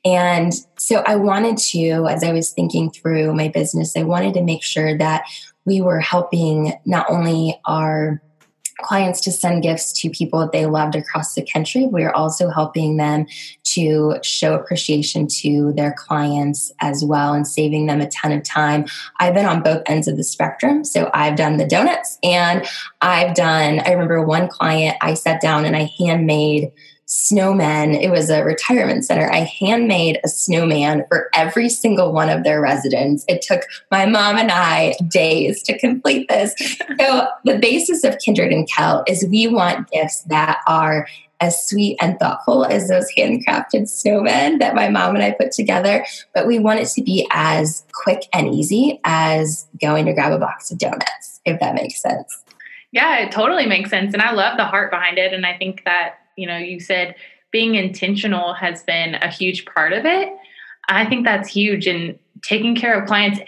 And 0.05 0.55
so 0.79 1.05
I 1.07 1.17
wanted 1.17 1.59
to, 1.59 2.07
as 2.09 2.25
I 2.25 2.33
was 2.33 2.51
thinking 2.51 2.91
through 2.91 3.35
my 3.35 3.49
business, 3.49 3.97
I 3.97 4.03
wanted 4.03 4.35
to 4.35 4.43
make 4.43 4.63
sure 4.63 4.97
that 4.97 5.25
we 5.67 5.83
were 5.83 6.01
helping 6.01 6.73
not 6.87 7.07
only 7.11 7.61
our 7.67 8.23
clients 8.83 9.21
to 9.23 9.33
send 9.33 9.63
gifts 9.63 9.93
to 10.01 10.11
people 10.11 10.41
that 10.41 10.53
they 10.53 10.67
loved 10.67 10.95
across 10.95 11.35
the 11.35 11.47
country. 11.53 11.87
We're 11.87 12.13
also 12.13 12.49
helping 12.51 12.97
them 12.97 13.27
to 13.75 14.17
show 14.23 14.55
appreciation 14.55 15.27
to 15.27 15.73
their 15.75 15.93
clients 15.93 16.73
as 16.81 17.05
well 17.05 17.33
and 17.33 17.47
saving 17.47 17.87
them 17.87 18.01
a 18.01 18.09
ton 18.11 18.33
of 18.33 18.43
time. 18.43 18.87
I've 19.19 19.35
been 19.35 19.47
on 19.47 19.63
both 19.63 19.83
ends 19.87 20.09
of 20.09 20.17
the 20.17 20.25
spectrum. 20.25 20.85
So 20.85 21.11
I've 21.15 21.37
done 21.37 21.57
the 21.57 21.67
donuts 21.67 22.19
and 22.23 22.67
I've 23.01 23.35
done, 23.35 23.81
I 23.81 23.93
remember 23.93 24.25
one 24.25 24.49
client, 24.49 24.97
I 25.01 25.15
sat 25.15 25.41
down 25.41 25.65
and 25.65 25.77
I 25.77 25.91
handmade 25.99 26.73
snowmen. 27.11 28.01
It 28.01 28.11
was 28.11 28.31
a 28.31 28.45
retirement 28.45 29.05
center. 29.05 29.31
I 29.33 29.41
handmade 29.61 30.21
a 30.25 30.29
snowman 30.29 31.05
for 31.09 31.29
every 31.35 31.69
single 31.69 32.13
one 32.13 32.31
of 32.31 32.45
their 32.45 32.61
residents. 32.61 33.25
It 33.27 33.43
took 33.43 33.63
my 33.91 34.07
mom 34.07 34.37
and 34.37 34.53
I 34.53 34.95
days 35.09 35.61
to 35.65 35.77
complete 35.77 36.29
this. 36.29 36.55
so, 37.01 37.27
the 37.45 37.59
basis 37.59 38.05
of 38.05 38.19
Kindred 38.19 38.53
and 38.53 38.69
Kel 38.71 39.03
is 39.09 39.27
we 39.29 39.49
want 39.49 39.91
gifts 39.91 40.23
that 40.25 40.61
are 40.69 41.09
as 41.41 41.67
sweet 41.67 41.97
and 42.01 42.19
thoughtful 42.21 42.65
as 42.65 42.89
those 42.89 43.11
handcrafted 43.17 43.89
snowmen 43.89 44.61
that 44.61 44.75
my 44.75 44.89
mom 44.89 45.17
and 45.17 45.25
I 45.25 45.33
put 45.33 45.53
together, 45.53 46.07
but 46.35 46.47
we 46.47 46.59
want 46.59 46.81
it 46.81 46.89
to 46.89 47.03
be 47.03 47.27
as 47.33 47.85
quick 47.93 48.29
and 48.33 48.55
easy 48.55 49.01
as 49.05 49.67
going 49.81 50.07
to 50.07 50.13
grab 50.13 50.33
a 50.33 50.39
box 50.39 50.71
of 50.71 50.79
donuts, 50.79 51.41
if 51.45 51.59
that 51.59 51.75
makes 51.75 52.01
sense. 52.01 52.45
Yeah, 52.93 53.19
it 53.19 53.33
totally 53.33 53.67
makes 53.67 53.91
sense. 53.91 54.13
And 54.13 54.23
I 54.23 54.33
love 54.33 54.57
the 54.59 54.65
heart 54.65 54.91
behind 54.91 55.19
it. 55.19 55.33
And 55.33 55.47
I 55.47 55.57
think 55.57 55.85
that 55.85 56.20
you 56.41 56.47
know 56.47 56.57
you 56.57 56.81
said 56.81 57.15
being 57.53 57.75
intentional 57.75 58.55
has 58.55 58.83
been 58.85 59.15
a 59.17 59.29
huge 59.29 59.65
part 59.67 59.93
of 59.93 60.05
it. 60.07 60.29
I 60.89 61.05
think 61.05 61.25
that's 61.25 61.49
huge 61.49 61.87
in 61.87 62.19
taking 62.43 62.75
care 62.75 62.99
of 62.99 63.07
clients 63.07 63.41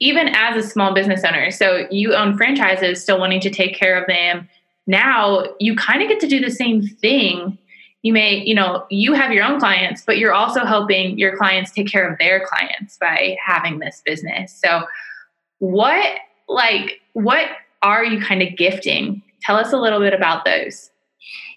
even 0.00 0.28
as 0.28 0.64
a 0.64 0.66
small 0.66 0.94
business 0.94 1.22
owner. 1.24 1.50
So 1.50 1.86
you 1.90 2.14
own 2.14 2.36
franchises 2.36 3.02
still 3.02 3.20
wanting 3.20 3.40
to 3.40 3.50
take 3.50 3.74
care 3.74 4.00
of 4.00 4.06
them. 4.06 4.48
Now 4.86 5.44
you 5.60 5.76
kind 5.76 6.02
of 6.02 6.08
get 6.08 6.20
to 6.20 6.26
do 6.26 6.40
the 6.40 6.50
same 6.50 6.82
thing. 6.82 7.58
You 8.02 8.12
may 8.12 8.42
you 8.42 8.54
know 8.54 8.86
you 8.90 9.12
have 9.12 9.32
your 9.32 9.44
own 9.44 9.60
clients 9.60 10.02
but 10.04 10.18
you're 10.18 10.32
also 10.32 10.64
helping 10.64 11.18
your 11.18 11.36
clients 11.36 11.70
take 11.70 11.86
care 11.86 12.10
of 12.10 12.18
their 12.18 12.46
clients 12.46 12.96
by 12.98 13.36
having 13.44 13.78
this 13.78 14.02
business. 14.04 14.58
So 14.58 14.84
what 15.58 16.18
like 16.48 17.00
what 17.12 17.46
are 17.82 18.04
you 18.04 18.20
kind 18.20 18.42
of 18.42 18.56
gifting? 18.56 19.22
Tell 19.42 19.56
us 19.56 19.72
a 19.72 19.78
little 19.78 20.00
bit 20.00 20.14
about 20.14 20.44
those 20.44 20.89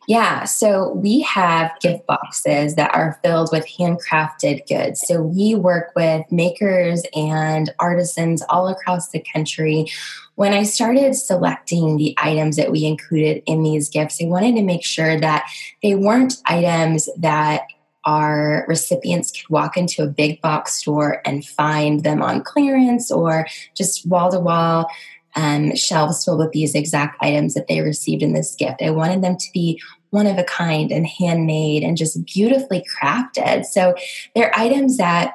yeah, 0.07 0.43
so 0.43 0.91
we 0.93 1.21
have 1.21 1.71
gift 1.79 2.05
boxes 2.07 2.75
that 2.75 2.93
are 2.93 3.19
filled 3.23 3.49
with 3.51 3.65
handcrafted 3.67 4.67
goods. 4.67 5.01
So 5.07 5.21
we 5.21 5.55
work 5.55 5.91
with 5.95 6.29
makers 6.31 7.03
and 7.15 7.69
artisans 7.79 8.43
all 8.49 8.67
across 8.67 9.09
the 9.09 9.23
country. 9.33 9.87
When 10.35 10.51
I 10.51 10.63
started 10.63 11.15
selecting 11.15 11.97
the 11.97 12.15
items 12.17 12.57
that 12.57 12.71
we 12.71 12.85
included 12.85 13.43
in 13.45 13.63
these 13.63 13.89
gifts, 13.89 14.21
I 14.21 14.25
wanted 14.25 14.55
to 14.55 14.63
make 14.63 14.85
sure 14.85 15.19
that 15.19 15.49
they 15.81 15.95
weren't 15.95 16.35
items 16.45 17.07
that 17.17 17.63
our 18.05 18.65
recipients 18.67 19.31
could 19.31 19.49
walk 19.49 19.77
into 19.77 20.03
a 20.03 20.07
big 20.07 20.41
box 20.41 20.73
store 20.73 21.21
and 21.25 21.45
find 21.45 22.03
them 22.03 22.21
on 22.21 22.43
clearance 22.43 23.09
or 23.09 23.47
just 23.75 24.05
wall 24.05 24.31
to 24.31 24.39
wall 24.39 24.89
um, 25.35 25.75
shelves 25.75 26.23
filled 26.23 26.39
with 26.39 26.51
these 26.51 26.75
exact 26.75 27.17
items 27.21 27.53
that 27.53 27.67
they 27.67 27.81
received 27.81 28.21
in 28.21 28.33
this 28.33 28.55
gift. 28.55 28.81
I 28.81 28.91
wanted 28.91 29.21
them 29.21 29.37
to 29.37 29.47
be 29.53 29.81
one 30.11 30.27
of 30.27 30.37
a 30.37 30.43
kind 30.43 30.91
and 30.91 31.07
handmade 31.07 31.83
and 31.83 31.97
just 31.97 32.23
beautifully 32.25 32.85
crafted. 33.01 33.65
So 33.65 33.95
they're 34.35 34.51
items 34.57 34.97
that 34.97 35.33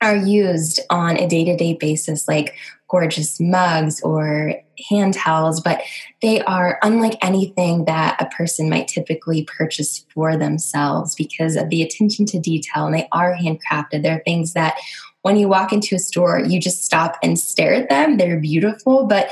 are 0.00 0.16
used 0.16 0.80
on 0.90 1.16
a 1.16 1.26
day 1.26 1.44
to 1.44 1.56
day 1.56 1.74
basis, 1.74 2.28
like 2.28 2.54
gorgeous 2.88 3.40
mugs 3.40 4.00
or 4.02 4.54
hand 4.88 5.14
towels, 5.14 5.60
but 5.60 5.80
they 6.22 6.42
are 6.42 6.78
unlike 6.82 7.16
anything 7.22 7.86
that 7.86 8.20
a 8.20 8.26
person 8.36 8.68
might 8.68 8.86
typically 8.86 9.44
purchase 9.44 10.04
for 10.14 10.36
themselves 10.36 11.14
because 11.14 11.56
of 11.56 11.70
the 11.70 11.82
attention 11.82 12.26
to 12.26 12.38
detail. 12.38 12.86
And 12.86 12.94
they 12.94 13.08
are 13.10 13.34
handcrafted. 13.34 14.02
They're 14.02 14.22
things 14.24 14.52
that 14.52 14.76
when 15.24 15.38
you 15.38 15.48
walk 15.48 15.72
into 15.72 15.94
a 15.94 15.98
store, 15.98 16.38
you 16.38 16.60
just 16.60 16.84
stop 16.84 17.16
and 17.22 17.38
stare 17.38 17.72
at 17.72 17.88
them. 17.88 18.18
They're 18.18 18.38
beautiful, 18.38 19.06
but 19.06 19.30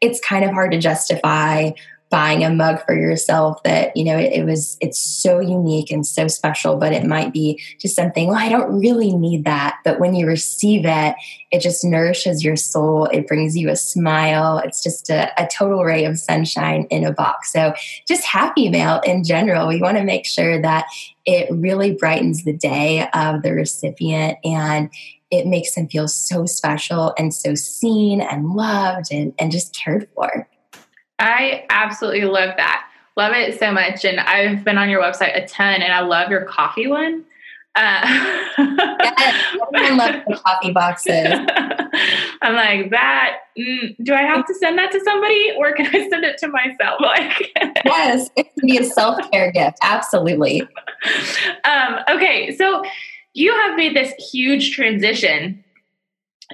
it's 0.00 0.18
kind 0.20 0.42
of 0.42 0.52
hard 0.52 0.72
to 0.72 0.78
justify 0.78 1.72
buying 2.14 2.44
a 2.44 2.50
mug 2.50 2.78
for 2.86 2.94
yourself 2.94 3.60
that 3.64 3.96
you 3.96 4.04
know 4.04 4.16
it, 4.16 4.32
it, 4.32 4.44
was 4.44 4.76
it's 4.80 5.00
so 5.00 5.40
unique 5.40 5.90
and 5.90 6.06
so 6.06 6.28
special 6.28 6.76
but 6.76 6.92
it 6.92 7.04
might 7.04 7.32
be 7.32 7.60
just 7.80 7.96
something 7.96 8.28
well 8.28 8.38
i 8.38 8.48
don't 8.48 8.78
really 8.78 9.12
need 9.12 9.44
that. 9.44 9.78
But 9.84 9.98
when 9.98 10.14
you 10.14 10.24
receive 10.26 10.82
it 10.84 11.16
it 11.54 11.60
just 11.60 11.84
nourishes 11.84 12.42
your 12.42 12.56
soul. 12.56 13.06
It 13.06 13.28
brings 13.28 13.56
you 13.56 13.70
a 13.70 13.76
smile. 13.76 14.58
It's 14.58 14.82
just 14.82 15.08
a, 15.08 15.30
a 15.40 15.46
total 15.46 15.84
ray 15.84 16.04
of 16.04 16.18
sunshine 16.18 16.88
in 16.90 17.04
a 17.04 17.12
box. 17.12 17.52
So 17.52 17.74
just 18.08 18.24
happy 18.24 18.68
mail 18.68 19.00
in 19.04 19.22
general. 19.22 19.68
We 19.68 19.80
want 19.80 19.96
to 19.96 20.02
make 20.02 20.26
sure 20.26 20.60
that 20.60 20.86
it 21.24 21.48
really 21.52 21.92
brightens 21.94 22.42
the 22.42 22.52
day 22.52 23.08
of 23.14 23.42
the 23.42 23.52
recipient 23.52 24.38
and 24.42 24.90
it 25.30 25.46
makes 25.46 25.76
them 25.76 25.86
feel 25.86 26.08
so 26.08 26.44
special 26.44 27.14
and 27.16 27.32
so 27.32 27.54
seen 27.54 28.20
and 28.20 28.50
loved 28.54 29.12
and, 29.12 29.32
and 29.38 29.52
just 29.52 29.76
cared 29.76 30.08
for 30.14 30.48
I 31.18 31.64
absolutely 31.70 32.24
love 32.24 32.54
that. 32.56 32.86
Love 33.16 33.32
it 33.32 33.58
so 33.58 33.72
much. 33.72 34.04
And 34.04 34.18
I've 34.20 34.64
been 34.64 34.78
on 34.78 34.90
your 34.90 35.00
website 35.00 35.40
a 35.40 35.46
ton 35.46 35.82
and 35.82 35.92
I 35.92 36.00
love 36.00 36.30
your 36.30 36.44
coffee 36.44 36.86
one. 36.86 37.24
Uh, 37.76 38.00
yes, 38.58 39.56
I 39.74 39.90
love 39.96 40.22
the 40.28 40.36
coffee 40.36 40.70
boxes. 40.70 41.26
I'm 42.42 42.54
like 42.54 42.90
that. 42.90 43.38
Mm, 43.58 43.96
do 44.04 44.14
I 44.14 44.22
have 44.22 44.46
to 44.46 44.54
send 44.54 44.78
that 44.78 44.92
to 44.92 45.00
somebody, 45.00 45.52
or 45.56 45.72
can 45.72 45.86
I 45.86 46.08
send 46.08 46.24
it 46.24 46.38
to 46.38 46.48
myself? 46.48 47.00
Like, 47.04 47.52
yes, 47.84 48.30
it 48.36 48.54
can 48.54 48.66
be 48.68 48.78
a 48.78 48.84
self 48.84 49.18
care 49.30 49.50
gift. 49.50 49.78
Absolutely. 49.82 50.62
Um, 51.64 51.98
okay, 52.08 52.54
so 52.56 52.84
you 53.32 53.52
have 53.52 53.76
made 53.76 53.96
this 53.96 54.12
huge 54.32 54.72
transition, 54.72 55.64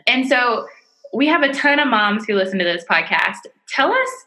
and 0.06 0.26
so 0.26 0.66
we 1.12 1.26
have 1.26 1.42
a 1.42 1.52
ton 1.52 1.78
of 1.78 1.88
moms 1.88 2.24
who 2.24 2.34
listen 2.34 2.58
to 2.58 2.64
this 2.64 2.84
podcast. 2.90 3.38
Tell 3.68 3.92
us 3.92 4.24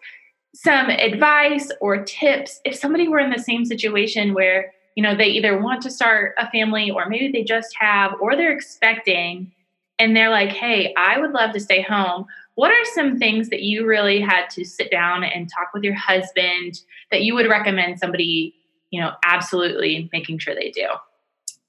some 0.53 0.89
advice 0.89 1.71
or 1.81 2.03
tips 2.03 2.61
if 2.63 2.75
somebody 2.75 3.07
were 3.07 3.19
in 3.19 3.31
the 3.31 3.39
same 3.39 3.65
situation 3.65 4.33
where 4.33 4.71
you 4.95 5.03
know 5.03 5.15
they 5.15 5.25
either 5.25 5.59
want 5.59 5.81
to 5.81 5.89
start 5.89 6.35
a 6.37 6.49
family 6.51 6.91
or 6.91 7.09
maybe 7.09 7.31
they 7.31 7.43
just 7.43 7.75
have 7.79 8.13
or 8.21 8.35
they're 8.35 8.51
expecting 8.51 9.51
and 9.97 10.15
they're 10.15 10.29
like 10.29 10.49
hey 10.49 10.93
i 10.95 11.19
would 11.19 11.31
love 11.31 11.51
to 11.53 11.59
stay 11.59 11.81
home. 11.81 12.25
What 12.55 12.69
are 12.69 12.85
some 12.93 13.17
things 13.17 13.49
that 13.49 13.63
you 13.63 13.83
really 13.83 14.21
had 14.21 14.47
to 14.51 14.63
sit 14.63 14.91
down 14.91 15.23
and 15.23 15.49
talk 15.49 15.73
with 15.73 15.83
your 15.83 15.95
husband 15.95 16.81
that 17.09 17.23
you 17.23 17.33
would 17.33 17.49
recommend 17.49 17.99
somebody 17.99 18.53
you 18.91 19.01
know 19.01 19.11
absolutely 19.25 20.07
making 20.13 20.37
sure 20.37 20.53
they 20.53 20.69
do? 20.69 20.87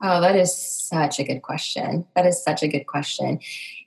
Oh 0.02 0.20
that 0.20 0.36
is 0.36 0.54
such 0.54 1.18
a 1.18 1.24
good 1.24 1.40
question. 1.40 2.06
That 2.14 2.26
is 2.26 2.42
such 2.44 2.62
a 2.62 2.68
good 2.68 2.86
question 2.86 3.40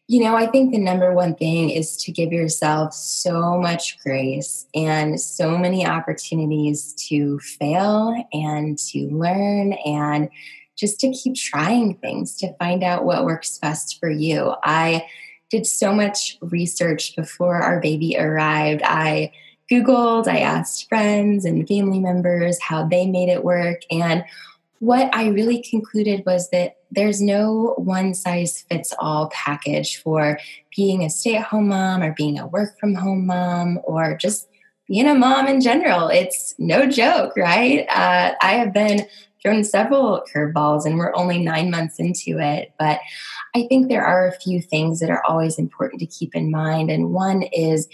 you 0.07 0.23
know, 0.23 0.35
I 0.35 0.47
think 0.47 0.71
the 0.71 0.79
number 0.79 1.13
one 1.13 1.35
thing 1.35 1.69
is 1.69 1.97
to 1.97 2.13
give 2.13 2.31
yourself 2.31 2.93
so 2.93 3.59
much 3.59 3.99
grace 3.99 4.65
and 4.73 5.19
so 5.19 5.57
many 5.57 5.85
opportunities 5.85 6.93
to 7.09 7.39
fail 7.39 8.15
and 8.31 8.77
to 8.77 9.09
learn 9.09 9.73
and 9.73 10.29
just 10.77 11.01
to 11.01 11.11
keep 11.11 11.35
trying 11.35 11.95
things 11.95 12.37
to 12.37 12.53
find 12.53 12.83
out 12.83 13.03
what 13.03 13.25
works 13.25 13.57
best 13.57 13.99
for 13.99 14.09
you. 14.09 14.55
I 14.63 15.05
did 15.49 15.65
so 15.65 15.93
much 15.93 16.37
research 16.41 17.13
before 17.17 17.55
our 17.55 17.81
baby 17.81 18.15
arrived. 18.17 18.83
I 18.83 19.33
Googled, 19.69 20.29
I 20.29 20.39
asked 20.39 20.87
friends 20.87 21.43
and 21.43 21.67
family 21.67 21.99
members 21.99 22.61
how 22.61 22.85
they 22.85 23.05
made 23.05 23.27
it 23.27 23.43
work. 23.43 23.81
And 23.91 24.23
what 24.79 25.13
I 25.13 25.27
really 25.27 25.61
concluded 25.61 26.23
was 26.25 26.49
that 26.51 26.76
there's 26.91 27.22
no 27.22 27.74
one 27.77 28.13
size 28.13 28.65
fits 28.70 28.94
all 29.00 29.29
package 29.34 30.01
for 30.01 30.39
being 30.75 31.03
a 31.03 31.10
stay 31.10 31.36
at 31.36 31.44
home 31.44 31.70
mom 31.70 32.01
or 32.01 32.13
being 32.13 32.39
a 32.39 32.48
work 32.48 32.79
from 32.79 32.96
home 32.96 33.25
mom 33.25 33.79
or 33.84 34.15
just 34.17 34.48
being 34.88 35.08
a 35.08 35.15
mom 35.15 35.48
in 35.48 35.60
general. 35.60 36.08
It's 36.08 36.56
no 36.58 36.88
joke, 36.88 37.36
right? 37.36 37.86
Uh, 37.89 38.34
I 38.41 38.53
have 38.53 38.74
been 38.74 39.06
thrown 39.41 39.63
several 39.63 40.24
curveballs 40.34 40.86
and 40.86 40.98
we're 40.98 41.15
only 41.15 41.39
nine 41.39 41.70
months 41.70 42.00
into 42.00 42.39
it. 42.39 42.74
But 42.79 43.00
I 43.56 43.67
think 43.67 43.88
there 43.88 44.06
are 44.06 44.27
a 44.27 44.39
few 44.39 44.62
things 44.62 45.00
that 45.00 45.10
are 45.10 45.24
always 45.27 45.60
important 45.60 46.00
to 46.01 46.08
keep 46.08 46.36
in 46.36 46.51
mind. 46.51 46.89
And 46.89 47.12
one 47.12 47.44
is 47.44 47.88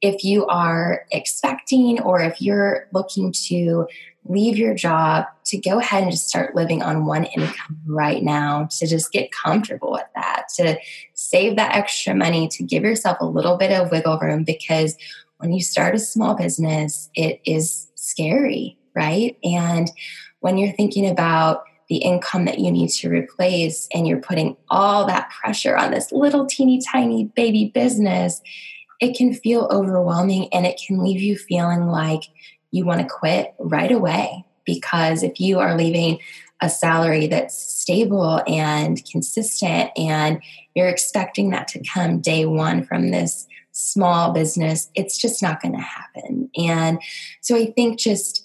if 0.00 0.22
you 0.24 0.46
are 0.46 1.06
expecting 1.10 2.00
or 2.00 2.20
if 2.20 2.40
you're 2.40 2.88
looking 2.92 3.32
to 3.46 3.86
leave 4.28 4.58
your 4.58 4.74
job 4.74 5.24
to 5.46 5.58
go 5.58 5.78
ahead 5.78 6.02
and 6.02 6.12
just 6.12 6.28
start 6.28 6.54
living 6.54 6.82
on 6.82 7.06
one 7.06 7.24
income 7.24 7.78
right 7.86 8.22
now, 8.22 8.68
to 8.78 8.86
just 8.86 9.10
get 9.10 9.32
comfortable 9.32 9.92
with 9.92 10.06
that, 10.14 10.44
to 10.56 10.78
save 11.14 11.56
that 11.56 11.74
extra 11.74 12.14
money, 12.14 12.46
to 12.48 12.62
give 12.62 12.82
yourself 12.82 13.16
a 13.20 13.26
little 13.26 13.56
bit 13.56 13.72
of 13.72 13.90
wiggle 13.90 14.18
room 14.18 14.44
because 14.44 14.96
when 15.38 15.52
you 15.52 15.62
start 15.62 15.94
a 15.94 15.98
small 15.98 16.34
business, 16.34 17.08
it 17.14 17.40
is 17.44 17.90
scary, 17.94 18.76
right? 18.94 19.36
And 19.42 19.90
when 20.40 20.58
you're 20.58 20.72
thinking 20.72 21.08
about 21.08 21.64
the 21.88 21.96
income 21.96 22.44
that 22.44 22.58
you 22.58 22.70
need 22.70 22.90
to 22.90 23.08
replace 23.08 23.88
and 23.94 24.06
you're 24.06 24.20
putting 24.20 24.56
all 24.68 25.06
that 25.06 25.30
pressure 25.30 25.76
on 25.76 25.90
this 25.90 26.12
little 26.12 26.44
teeny 26.44 26.80
tiny 26.80 27.24
baby 27.24 27.70
business, 27.74 28.42
it 29.00 29.16
can 29.16 29.32
feel 29.32 29.68
overwhelming 29.70 30.52
and 30.52 30.66
it 30.66 30.80
can 30.84 31.02
leave 31.02 31.20
you 31.20 31.36
feeling 31.36 31.86
like 31.86 32.24
you 32.70 32.84
want 32.84 33.00
to 33.00 33.06
quit 33.06 33.54
right 33.58 33.92
away. 33.92 34.44
Because 34.64 35.22
if 35.22 35.40
you 35.40 35.60
are 35.60 35.76
leaving 35.76 36.18
a 36.60 36.68
salary 36.68 37.26
that's 37.26 37.56
stable 37.56 38.42
and 38.46 39.02
consistent 39.10 39.90
and 39.96 40.42
you're 40.74 40.88
expecting 40.88 41.50
that 41.50 41.68
to 41.68 41.82
come 41.84 42.20
day 42.20 42.44
one 42.44 42.84
from 42.84 43.10
this 43.10 43.46
small 43.72 44.32
business, 44.32 44.90
it's 44.94 45.16
just 45.16 45.42
not 45.42 45.62
going 45.62 45.74
to 45.74 45.80
happen. 45.80 46.50
And 46.56 47.00
so 47.40 47.56
I 47.56 47.72
think 47.72 47.98
just 47.98 48.44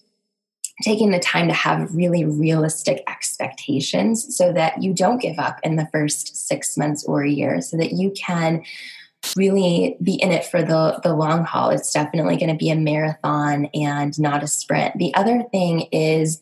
taking 0.82 1.12
the 1.12 1.20
time 1.20 1.48
to 1.48 1.54
have 1.54 1.94
really 1.94 2.24
realistic 2.24 3.04
expectations 3.08 4.36
so 4.36 4.54
that 4.54 4.82
you 4.82 4.94
don't 4.94 5.22
give 5.22 5.40
up 5.40 5.60
in 5.64 5.76
the 5.76 5.88
first 5.92 6.36
six 6.36 6.78
months 6.78 7.04
or 7.06 7.24
a 7.24 7.30
year, 7.30 7.62
so 7.62 7.78
that 7.78 7.94
you 7.94 8.12
can 8.12 8.64
really 9.36 9.98
be 10.02 10.16
in 10.16 10.32
it 10.32 10.46
for 10.46 10.62
the 10.62 11.00
the 11.04 11.14
long 11.14 11.46
haul. 11.46 11.70
It's 11.70 11.94
definitely 11.94 12.38
going 12.38 12.52
to 12.52 12.58
be 12.58 12.70
a 12.70 12.76
marathon 12.76 13.68
and 13.74 14.18
not 14.20 14.44
a 14.44 14.48
sprint. 14.48 14.98
The 14.98 15.14
other 15.16 15.44
thing 15.52 15.88
is 15.92 16.40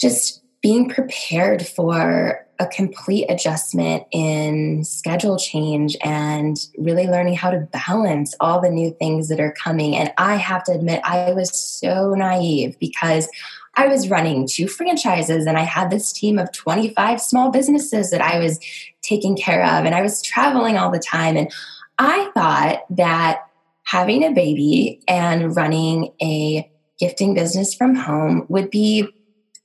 just 0.00 0.42
being 0.62 0.88
prepared 0.88 1.66
for 1.66 2.46
a 2.58 2.66
complete 2.66 3.26
adjustment 3.28 4.04
in 4.10 4.82
schedule 4.82 5.38
change 5.38 5.96
and 6.02 6.56
really 6.78 7.06
learning 7.06 7.34
how 7.34 7.50
to 7.50 7.68
balance 7.72 8.34
all 8.40 8.60
the 8.60 8.70
new 8.70 8.90
things 8.98 9.28
that 9.28 9.40
are 9.40 9.52
coming. 9.52 9.94
And 9.94 10.12
I 10.16 10.36
have 10.36 10.64
to 10.64 10.72
admit, 10.72 11.00
I 11.04 11.32
was 11.32 11.56
so 11.56 12.14
naive 12.14 12.78
because 12.78 13.28
I 13.76 13.88
was 13.88 14.08
running 14.08 14.48
two 14.48 14.68
franchises 14.68 15.46
and 15.46 15.58
I 15.58 15.62
had 15.62 15.90
this 15.90 16.12
team 16.12 16.38
of 16.38 16.50
25 16.52 17.20
small 17.20 17.50
businesses 17.50 18.10
that 18.10 18.22
I 18.22 18.38
was 18.38 18.58
taking 19.02 19.36
care 19.36 19.62
of 19.62 19.84
and 19.84 19.94
I 19.94 20.02
was 20.02 20.22
traveling 20.22 20.78
all 20.78 20.90
the 20.90 20.98
time. 20.98 21.36
And 21.36 21.52
I 21.98 22.30
thought 22.34 22.84
that 22.90 23.40
having 23.84 24.24
a 24.24 24.32
baby 24.32 25.00
and 25.06 25.54
running 25.54 26.12
a 26.22 26.70
gifting 26.98 27.34
business 27.34 27.74
from 27.74 27.94
home 27.94 28.46
would 28.48 28.70
be 28.70 29.08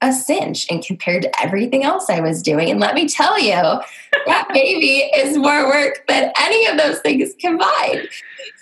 a 0.01 0.11
cinch 0.11 0.65
and 0.69 0.83
compared 0.83 1.21
to 1.21 1.41
everything 1.41 1.83
else 1.83 2.09
I 2.09 2.19
was 2.19 2.41
doing. 2.41 2.69
And 2.69 2.79
let 2.79 2.95
me 2.95 3.07
tell 3.07 3.39
you, 3.39 3.79
that 4.25 4.47
baby 4.53 5.09
is 5.15 5.37
more 5.37 5.67
work 5.67 6.03
than 6.07 6.31
any 6.39 6.65
of 6.67 6.77
those 6.77 6.99
things 6.99 7.33
combined. 7.39 8.09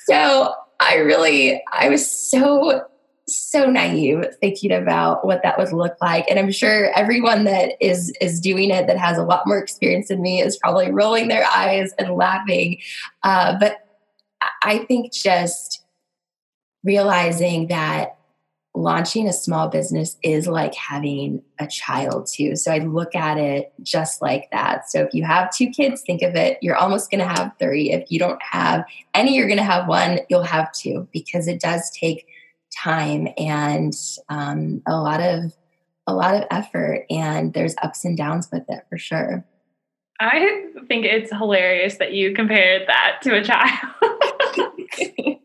So 0.05 0.53
I 0.79 0.95
really, 0.95 1.63
I 1.71 1.89
was 1.89 2.09
so 2.09 2.85
so 3.29 3.65
naive 3.65 4.25
thinking 4.41 4.71
about 4.71 5.25
what 5.25 5.41
that 5.43 5.57
would 5.57 5.71
look 5.71 5.95
like 6.01 6.25
and 6.29 6.39
i'm 6.39 6.51
sure 6.51 6.91
everyone 6.95 7.43
that 7.43 7.73
is 7.79 8.11
is 8.21 8.39
doing 8.39 8.69
it 8.69 8.87
that 8.87 8.97
has 8.97 9.17
a 9.17 9.23
lot 9.23 9.45
more 9.45 9.57
experience 9.57 10.07
than 10.07 10.21
me 10.21 10.41
is 10.41 10.57
probably 10.57 10.91
rolling 10.91 11.27
their 11.27 11.45
eyes 11.45 11.93
and 11.97 12.15
laughing 12.15 12.77
uh, 13.23 13.57
but 13.59 13.85
i 14.63 14.79
think 14.79 15.11
just 15.13 15.83
realizing 16.83 17.67
that 17.67 18.19
launching 18.75 19.27
a 19.27 19.33
small 19.33 19.67
business 19.67 20.17
is 20.23 20.47
like 20.47 20.75
having 20.75 21.41
a 21.59 21.67
child 21.67 22.27
too. 22.27 22.55
So 22.55 22.71
I 22.71 22.79
look 22.79 23.15
at 23.15 23.37
it 23.37 23.73
just 23.81 24.21
like 24.21 24.49
that. 24.51 24.89
So 24.89 25.03
if 25.03 25.13
you 25.13 25.23
have 25.23 25.53
two 25.53 25.69
kids, 25.69 26.01
think 26.01 26.21
of 26.21 26.35
it, 26.35 26.59
you're 26.61 26.75
almost 26.75 27.09
going 27.09 27.19
to 27.19 27.27
have 27.27 27.51
three. 27.59 27.91
If 27.91 28.11
you 28.11 28.19
don't 28.19 28.41
have 28.41 28.85
any, 29.13 29.35
you're 29.35 29.47
going 29.47 29.57
to 29.57 29.63
have 29.63 29.87
one, 29.87 30.19
you'll 30.29 30.43
have 30.43 30.71
two 30.71 31.07
because 31.11 31.47
it 31.47 31.59
does 31.59 31.89
take 31.91 32.27
time 32.83 33.27
and 33.37 33.93
um, 34.29 34.81
a 34.87 34.95
lot 34.95 35.21
of 35.21 35.53
a 36.07 36.13
lot 36.13 36.35
of 36.35 36.43
effort 36.49 37.05
and 37.09 37.53
there's 37.53 37.75
ups 37.83 38.03
and 38.03 38.17
downs 38.17 38.49
with 38.51 38.63
it 38.67 38.83
for 38.89 38.97
sure. 38.97 39.45
I 40.19 40.65
think 40.87 41.05
it's 41.05 41.31
hilarious 41.31 41.97
that 41.97 42.13
you 42.13 42.33
compared 42.33 42.87
that 42.87 43.19
to 43.23 43.35
a 43.35 43.43
child. 43.43 43.93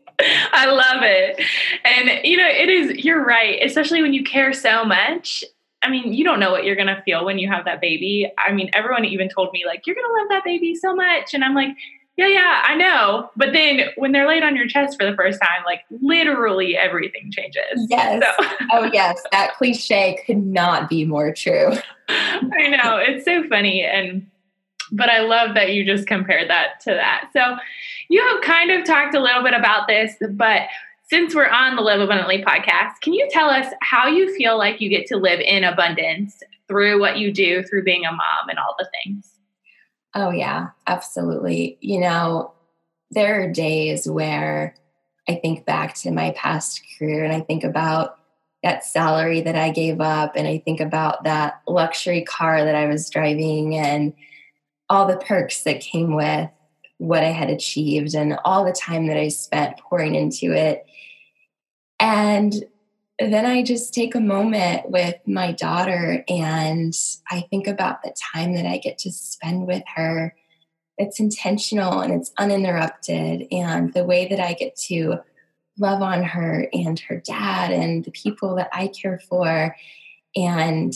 I 0.51 0.65
love 0.65 1.03
it. 1.03 1.41
And, 1.85 2.25
you 2.25 2.37
know, 2.37 2.47
it 2.47 2.69
is, 2.69 3.05
you're 3.05 3.23
right, 3.23 3.59
especially 3.63 4.01
when 4.01 4.13
you 4.13 4.23
care 4.23 4.51
so 4.53 4.83
much. 4.83 5.43
I 5.81 5.89
mean, 5.89 6.13
you 6.13 6.23
don't 6.23 6.39
know 6.39 6.51
what 6.51 6.65
you're 6.65 6.75
going 6.75 6.87
to 6.87 7.01
feel 7.03 7.25
when 7.25 7.37
you 7.37 7.47
have 7.49 7.65
that 7.65 7.79
baby. 7.79 8.29
I 8.37 8.51
mean, 8.51 8.69
everyone 8.73 9.05
even 9.05 9.29
told 9.29 9.51
me, 9.53 9.63
like, 9.65 9.85
you're 9.85 9.95
going 9.95 10.07
to 10.07 10.21
love 10.21 10.29
that 10.29 10.43
baby 10.43 10.75
so 10.75 10.95
much. 10.95 11.33
And 11.33 11.43
I'm 11.43 11.53
like, 11.53 11.69
yeah, 12.17 12.27
yeah, 12.27 12.61
I 12.65 12.75
know. 12.75 13.29
But 13.35 13.51
then 13.51 13.89
when 13.97 14.13
they're 14.13 14.27
laid 14.27 14.43
on 14.43 14.55
your 14.55 14.67
chest 14.67 14.97
for 14.97 15.09
the 15.09 15.15
first 15.15 15.39
time, 15.41 15.63
like 15.65 15.81
literally 15.89 16.77
everything 16.77 17.29
changes. 17.29 17.87
Yes. 17.89 18.23
So. 18.23 18.47
oh, 18.71 18.89
yes. 18.93 19.21
That 19.31 19.55
cliche 19.57 20.21
could 20.25 20.45
not 20.45 20.87
be 20.87 21.05
more 21.05 21.33
true. 21.33 21.73
I 22.09 22.69
know. 22.69 22.97
It's 22.97 23.25
so 23.25 23.45
funny. 23.49 23.83
And, 23.83 24.27
but 24.91 25.09
I 25.09 25.21
love 25.21 25.55
that 25.55 25.73
you 25.73 25.85
just 25.85 26.07
compared 26.07 26.49
that 26.49 26.79
to 26.83 26.91
that. 26.91 27.31
So 27.33 27.57
you 28.07 28.25
have 28.25 28.41
kind 28.41 28.71
of 28.71 28.85
talked 28.85 29.13
a 29.13 29.19
little 29.19 29.43
bit 29.43 29.53
about 29.53 29.87
this, 29.87 30.15
but 30.31 30.61
since 31.07 31.35
we're 31.35 31.49
on 31.49 31.75
the 31.75 31.81
Live 31.81 31.99
Abundantly 31.99 32.43
podcast, 32.43 33.01
can 33.01 33.13
you 33.13 33.27
tell 33.29 33.49
us 33.49 33.71
how 33.81 34.07
you 34.07 34.33
feel 34.35 34.57
like 34.57 34.79
you 34.79 34.89
get 34.89 35.05
to 35.07 35.17
live 35.17 35.39
in 35.39 35.63
abundance 35.63 36.41
through 36.67 36.99
what 36.99 37.17
you 37.17 37.31
do, 37.31 37.61
through 37.63 37.83
being 37.83 38.05
a 38.05 38.11
mom 38.11 38.49
and 38.49 38.57
all 38.57 38.75
the 38.79 38.89
things? 39.03 39.34
Oh, 40.15 40.31
yeah, 40.31 40.69
absolutely. 40.87 41.77
You 41.81 41.99
know, 41.99 42.53
there 43.11 43.43
are 43.43 43.51
days 43.51 44.09
where 44.09 44.73
I 45.27 45.35
think 45.35 45.65
back 45.65 45.93
to 45.95 46.11
my 46.11 46.31
past 46.31 46.81
career 46.97 47.23
and 47.23 47.33
I 47.33 47.41
think 47.41 47.63
about 47.65 48.17
that 48.63 48.85
salary 48.85 49.41
that 49.41 49.55
I 49.55 49.69
gave 49.69 49.99
up 49.99 50.33
and 50.35 50.47
I 50.47 50.59
think 50.59 50.79
about 50.79 51.25
that 51.25 51.61
luxury 51.67 52.23
car 52.23 52.63
that 52.63 52.75
I 52.75 52.87
was 52.87 53.09
driving 53.09 53.75
and 53.75 54.13
all 54.89 55.05
the 55.05 55.17
perks 55.17 55.63
that 55.63 55.81
came 55.81 56.15
with 56.15 56.49
what 56.97 57.23
I 57.23 57.31
had 57.31 57.49
achieved 57.49 58.15
and 58.15 58.39
all 58.45 58.63
the 58.63 58.71
time 58.71 59.07
that 59.07 59.17
I 59.17 59.27
spent 59.27 59.77
pouring 59.77 60.15
into 60.15 60.51
it. 60.53 60.85
And 61.99 62.53
then 63.19 63.45
I 63.45 63.63
just 63.63 63.93
take 63.93 64.13
a 64.13 64.19
moment 64.19 64.89
with 64.89 65.15
my 65.25 65.53
daughter 65.53 66.23
and 66.27 66.93
I 67.31 67.41
think 67.49 67.67
about 67.67 68.03
the 68.03 68.13
time 68.33 68.55
that 68.55 68.65
I 68.65 68.77
get 68.77 68.97
to 68.99 69.11
spend 69.11 69.67
with 69.67 69.83
her. 69.95 70.35
It's 70.97 71.19
intentional 71.19 71.99
and 71.99 72.13
it's 72.13 72.31
uninterrupted, 72.37 73.47
and 73.51 73.93
the 73.93 74.05
way 74.05 74.27
that 74.27 74.39
I 74.39 74.53
get 74.53 74.75
to 74.87 75.19
love 75.77 76.01
on 76.01 76.23
her 76.23 76.67
and 76.71 76.97
her 77.01 77.21
dad 77.25 77.71
and 77.71 78.05
the 78.05 78.11
people 78.11 78.55
that 78.55 78.69
I 78.71 78.87
care 78.87 79.19
for. 79.19 79.75
And 80.35 80.93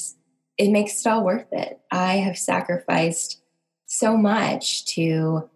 it 0.57 0.71
makes 0.71 1.05
it 1.05 1.09
all 1.09 1.23
worth 1.23 1.51
it. 1.51 1.79
I 1.91 2.15
have 2.15 2.37
sacrificed 2.37 3.41
so 3.85 4.15
much 4.15 4.85
to 4.95 5.49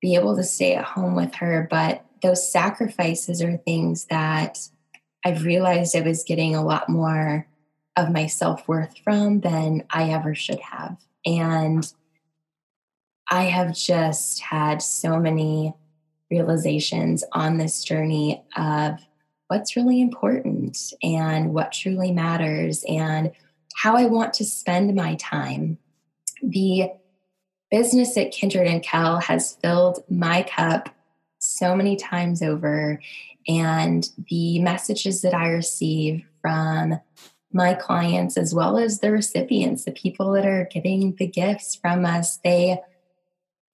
be 0.00 0.14
able 0.14 0.36
to 0.36 0.44
stay 0.44 0.74
at 0.74 0.84
home 0.84 1.14
with 1.14 1.34
her, 1.36 1.66
but 1.70 2.04
those 2.22 2.50
sacrifices 2.50 3.42
are 3.42 3.56
things 3.58 4.06
that 4.06 4.58
I've 5.28 5.44
realized 5.44 5.94
I 5.94 6.00
was 6.00 6.24
getting 6.24 6.54
a 6.54 6.64
lot 6.64 6.88
more 6.88 7.46
of 7.98 8.10
my 8.10 8.26
self 8.26 8.66
worth 8.66 8.96
from 9.04 9.40
than 9.40 9.84
I 9.90 10.10
ever 10.10 10.34
should 10.34 10.60
have. 10.60 10.96
And 11.26 11.86
I 13.30 13.42
have 13.44 13.76
just 13.76 14.40
had 14.40 14.80
so 14.80 15.20
many 15.20 15.74
realizations 16.30 17.24
on 17.32 17.58
this 17.58 17.84
journey 17.84 18.42
of 18.56 19.00
what's 19.48 19.76
really 19.76 20.00
important 20.00 20.94
and 21.02 21.52
what 21.52 21.72
truly 21.72 22.10
matters 22.10 22.82
and 22.88 23.30
how 23.74 23.96
I 23.96 24.06
want 24.06 24.32
to 24.34 24.46
spend 24.46 24.94
my 24.94 25.14
time. 25.16 25.76
The 26.42 26.92
business 27.70 28.16
at 28.16 28.32
Kindred 28.32 28.66
and 28.66 28.82
Kel 28.82 29.18
has 29.18 29.56
filled 29.56 30.04
my 30.08 30.42
cup 30.42 30.88
so 31.38 31.76
many 31.76 31.96
times 31.96 32.42
over 32.42 33.02
and 33.48 34.08
the 34.28 34.60
messages 34.60 35.22
that 35.22 35.34
I 35.34 35.48
receive 35.48 36.24
from 36.40 37.00
my 37.52 37.74
clients 37.74 38.36
as 38.36 38.54
well 38.54 38.76
as 38.76 39.00
the 39.00 39.10
recipients 39.10 39.84
the 39.84 39.92
people 39.92 40.32
that 40.32 40.44
are 40.44 40.68
getting 40.70 41.16
the 41.16 41.26
gifts 41.26 41.74
from 41.74 42.04
us 42.04 42.38
they 42.44 42.78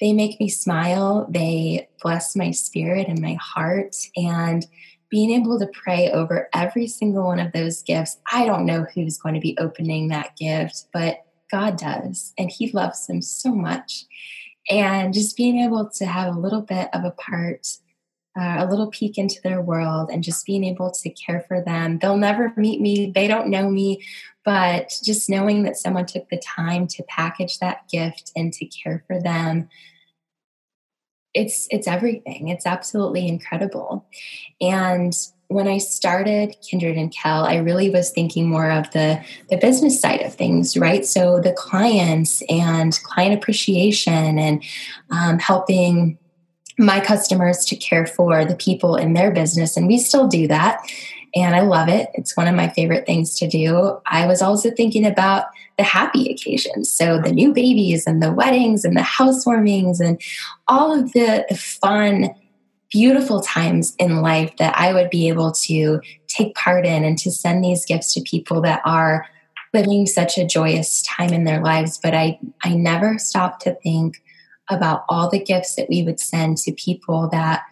they 0.01 0.13
make 0.13 0.39
me 0.39 0.49
smile 0.49 1.27
they 1.29 1.89
bless 2.01 2.37
my 2.37 2.53
spirit 2.53 3.09
and 3.09 3.21
my 3.21 3.37
heart 3.43 3.97
and 4.17 4.67
being 5.11 5.33
able 5.33 5.59
to 5.59 5.67
pray 5.67 6.11
over 6.13 6.49
every 6.55 6.87
single 6.87 7.25
one 7.25 7.41
of 7.41 7.51
those 7.51 7.83
gifts 7.83 8.19
i 8.31 8.47
don't 8.47 8.65
know 8.65 8.87
who's 8.95 9.19
going 9.19 9.35
to 9.35 9.41
be 9.41 9.59
opening 9.59 10.07
that 10.07 10.37
gift 10.37 10.87
but 10.93 11.25
god 11.51 11.77
does 11.77 12.33
and 12.39 12.51
he 12.51 12.71
loves 12.73 13.07
them 13.07 13.23
so 13.23 13.55
much. 13.55 14.07
And 14.71 15.13
just 15.13 15.37
being 15.37 15.61
able 15.61 15.91
to 15.91 16.07
have 16.07 16.35
a 16.35 16.39
little 16.39 16.63
bit 16.63 16.89
of 16.95 17.05
a 17.05 17.11
part 17.11 17.67
uh, 18.37 18.57
a 18.59 18.66
little 18.68 18.88
peek 18.88 19.18
into 19.18 19.40
their 19.42 19.61
world 19.61 20.11
and 20.12 20.25
just 20.25 20.47
being 20.47 20.64
able 20.64 20.90
to 20.90 21.11
care 21.11 21.44
for 21.47 21.61
them. 21.61 21.99
They'll 21.99 22.16
never 22.16 22.53
meet 22.57 22.81
me, 22.81 23.11
they 23.14 23.29
don't 23.29 23.49
know 23.49 23.70
me, 23.70 24.05
but 24.44 24.99
just 25.03 25.31
knowing 25.31 25.62
that 25.62 25.77
someone 25.77 26.07
took 26.07 26.29
the 26.29 26.38
time 26.38 26.87
to 26.88 27.03
package 27.05 27.59
that 27.59 27.88
gift 27.88 28.33
and 28.37 28.53
to 28.53 28.66
care 28.66 29.05
for 29.07 29.20
them 29.20 29.68
it's 31.37 31.66
it's 31.73 31.88
everything 31.88 32.47
it's 32.47 32.64
absolutely 32.64 33.27
incredible 33.27 34.07
and 34.61 35.12
when 35.49 35.68
I 35.68 35.79
started 35.79 36.57
Kindred 36.68 36.97
and 36.97 37.14
Kel, 37.14 37.44
I 37.44 37.57
really 37.57 37.90
was 37.90 38.11
thinking 38.11 38.49
more 38.49 38.70
of 38.70 38.90
the, 38.92 39.23
the 39.51 39.57
business 39.57 40.01
side 40.01 40.23
of 40.23 40.35
things, 40.35 40.77
right? 40.77 41.05
So 41.05 41.38
the 41.38 41.53
clients 41.53 42.42
and 42.49 42.99
client 43.05 43.35
appreciation 43.35 44.38
and 44.38 44.64
um, 45.11 45.38
helping 45.38 46.18
my 46.79 47.01
customers 47.01 47.65
to 47.67 47.77
care 47.77 48.07
for 48.07 48.45
the 48.45 48.57
people 48.57 48.97
in 48.97 49.13
their 49.13 49.31
business. 49.31 49.77
And 49.77 49.87
we 49.87 49.99
still 49.99 50.27
do 50.27 50.49
that. 50.49 50.81
And 51.35 51.57
I 51.57 51.61
love 51.61 51.89
it. 51.89 52.11
It's 52.15 52.37
one 52.37 52.47
of 52.47 52.55
my 52.55 52.69
favorite 52.69 53.07
things 53.07 53.37
to 53.39 53.49
do. 53.49 53.99
I 54.07 54.27
was 54.27 54.41
also 54.41 54.71
thinking 54.71 55.05
about 55.05 55.47
the 55.77 55.85
happy 55.85 56.31
occasions. 56.31 56.91
So 56.91 57.21
the 57.21 57.33
new 57.33 57.53
babies 57.53 58.07
and 58.07 58.23
the 58.23 58.33
weddings 58.33 58.85
and 58.85 58.97
the 58.97 59.01
housewarmings 59.01 60.01
and 60.01 60.21
all 60.69 60.97
of 60.97 61.13
the, 61.13 61.45
the 61.49 61.57
fun, 61.57 62.35
beautiful 62.91 63.41
times 63.41 63.97
in 63.99 64.23
life 64.23 64.57
that 64.59 64.77
I 64.79 64.93
would 64.93 65.11
be 65.11 65.29
able 65.29 65.51
to 65.51 66.01
take 66.29 66.55
part 66.55 66.87
in 66.87 67.05
and 67.05 67.19
to 67.19 67.33
send 67.33 67.65
these 67.65 67.85
gifts 67.85 68.15
to 68.15 68.21
people 68.23 68.61
that 68.63 68.81
are 68.85 69.27
living 69.73 70.07
such 70.07 70.39
a 70.39 70.47
joyous 70.47 71.03
time 71.03 71.31
in 71.31 71.43
their 71.43 71.61
lives. 71.61 71.99
But 72.01 72.15
I, 72.15 72.39
I 72.63 72.75
never 72.75 73.19
stopped 73.19 73.63
to 73.63 73.75
think 73.83 74.23
about 74.70 75.05
all 75.09 75.31
the 75.31 75.42
gifts 75.42 75.74
that 75.77 75.88
we 75.88 76.03
would 76.03 76.20
send 76.20 76.59
to 76.59 76.72
people 76.72 77.29
that 77.31 77.62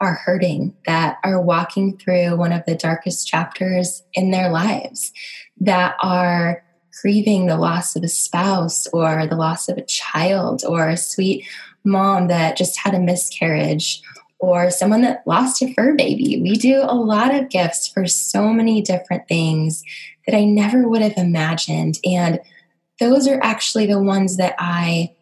are 0.00 0.14
hurting, 0.14 0.74
that 0.86 1.18
are 1.22 1.40
walking 1.40 1.96
through 1.96 2.36
one 2.36 2.52
of 2.52 2.64
the 2.66 2.74
darkest 2.74 3.26
chapters 3.26 4.02
in 4.14 4.32
their 4.32 4.50
lives, 4.50 5.12
that 5.60 5.94
are 6.02 6.64
grieving 7.00 7.46
the 7.46 7.56
loss 7.56 7.96
of 7.96 8.02
a 8.02 8.08
spouse 8.08 8.86
or 8.88 9.26
the 9.26 9.36
loss 9.36 9.68
of 9.68 9.78
a 9.78 9.84
child 9.84 10.62
or 10.66 10.88
a 10.88 10.96
sweet 10.96 11.46
mom 11.84 12.28
that 12.28 12.56
just 12.56 12.78
had 12.78 12.94
a 12.94 13.00
miscarriage 13.00 14.02
or 14.38 14.70
someone 14.70 15.02
that 15.02 15.22
lost 15.24 15.62
a 15.62 15.72
fur 15.72 15.94
baby. 15.94 16.40
We 16.42 16.56
do 16.56 16.82
a 16.82 16.94
lot 16.94 17.32
of 17.32 17.48
gifts 17.48 17.86
for 17.86 18.06
so 18.06 18.52
many 18.52 18.82
different 18.82 19.28
things 19.28 19.84
that 20.26 20.36
I 20.36 20.44
never 20.44 20.88
would 20.88 21.00
have 21.00 21.16
imagined. 21.16 21.98
And 22.04 22.40
those 22.98 23.28
are 23.28 23.40
actually 23.42 23.86
the 23.86 24.02
ones 24.02 24.36
that 24.36 24.56
I 24.58 25.14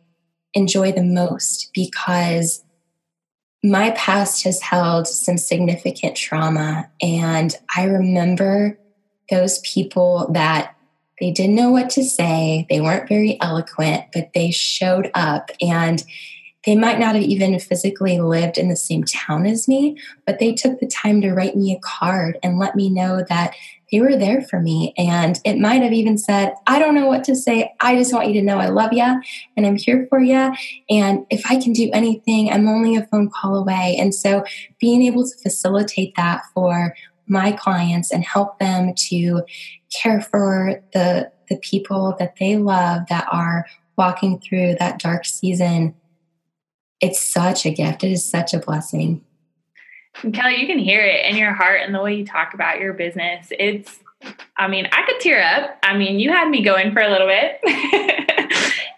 enjoy 0.55 0.93
the 0.93 1.03
most 1.03 1.71
because 1.75 2.65
my 3.63 3.91
past 3.91 4.45
has 4.45 4.61
held 4.61 5.07
some 5.07 5.37
significant 5.37 6.17
trauma. 6.17 6.91
And 7.03 7.55
I 7.77 7.85
remember 7.85 8.79
those 9.29 9.59
people 9.61 10.31
that 10.33 10.75
they 11.21 11.31
didn't 11.31 11.55
know 11.55 11.71
what 11.71 11.91
to 11.91 12.03
say, 12.03 12.67
they 12.71 12.81
weren't 12.81 13.09
very 13.09 13.39
eloquent, 13.43 14.05
but 14.15 14.31
they 14.35 14.51
showed 14.51 15.11
up. 15.15 15.51
And 15.61 16.03
they 16.67 16.75
might 16.75 16.99
not 16.99 17.15
have 17.15 17.25
even 17.25 17.59
physically 17.59 18.21
lived 18.21 18.59
in 18.59 18.69
the 18.69 18.77
same 18.77 19.05
town 19.05 19.47
as 19.47 19.69
me, 19.69 19.99
but 20.27 20.39
they 20.39 20.53
took 20.53 20.81
the 20.81 20.87
time 20.87 21.21
to 21.21 21.33
write 21.33 21.57
me 21.57 21.73
a 21.73 21.81
card 21.81 22.39
and 22.43 22.59
let 22.59 22.77
me 22.77 22.91
know 22.91 23.25
that 23.29 23.55
they 23.91 24.01
were 24.01 24.17
there 24.17 24.43
for 24.43 24.61
me. 24.61 24.95
And 24.97 25.41
it 25.45 25.59
might 25.59 25.83
have 25.83 25.93
even 25.93 26.17
said, 26.17 26.55
I 26.67 26.79
don't 26.79 26.95
know 26.95 27.07
what 27.07 27.25
to 27.25 27.35
say. 27.35 27.73
I 27.81 27.97
just 27.97 28.13
want 28.13 28.29
you 28.29 28.35
to 28.35 28.43
know 28.43 28.59
I 28.59 28.69
love 28.69 28.93
you 28.93 29.21
and 29.57 29.67
I'm 29.67 29.77
here 29.77 30.07
for 30.09 30.21
you. 30.21 30.53
And 30.89 31.27
if 31.31 31.51
I 31.51 31.61
can 31.61 31.73
do 31.73 31.91
anything, 31.93 32.51
I'm 32.51 32.69
only 32.69 32.97
a 32.97 33.07
phone 33.07 33.31
call 33.31 33.57
away. 33.57 33.97
And 33.99 34.15
so 34.15 34.45
being 34.79 35.03
able 35.03 35.27
to 35.27 35.37
facilitate 35.43 36.15
that 36.17 36.43
for 36.55 36.95
my 37.27 37.53
clients 37.53 38.11
and 38.11 38.25
help 38.25 38.59
them 38.59 38.93
to 38.95 39.43
care 39.93 40.21
for 40.21 40.83
the 40.93 41.31
the 41.49 41.57
people 41.57 42.15
that 42.19 42.37
they 42.39 42.57
love 42.57 43.03
that 43.09 43.27
are 43.31 43.67
walking 43.97 44.41
through 44.41 44.77
that 44.79 44.99
dark 44.99 45.25
season 45.25 45.95
it's 47.01 47.21
such 47.21 47.67
a 47.67 47.71
gift 47.71 48.05
it 48.05 48.11
is 48.11 48.29
such 48.29 48.55
a 48.55 48.59
blessing 48.59 49.25
kelly 50.33 50.61
you 50.61 50.67
can 50.67 50.79
hear 50.79 51.01
it 51.01 51.25
in 51.27 51.37
your 51.37 51.53
heart 51.53 51.81
and 51.83 51.95
the 51.95 52.03
way 52.03 52.15
you 52.15 52.25
talk 52.25 52.55
about 52.55 52.79
your 52.79 52.93
business 52.93 53.49
it's 53.59 54.01
i 54.57 54.69
mean 54.69 54.87
i 54.93 55.05
could 55.07 55.21
tear 55.21 55.43
up 55.43 55.79
i 55.83 55.97
mean 55.97 56.19
you 56.19 56.31
had 56.31 56.49
me 56.49 56.63
going 56.63 56.93
for 56.93 57.01
a 57.01 57.11
little 57.11 57.27
bit 57.27 57.59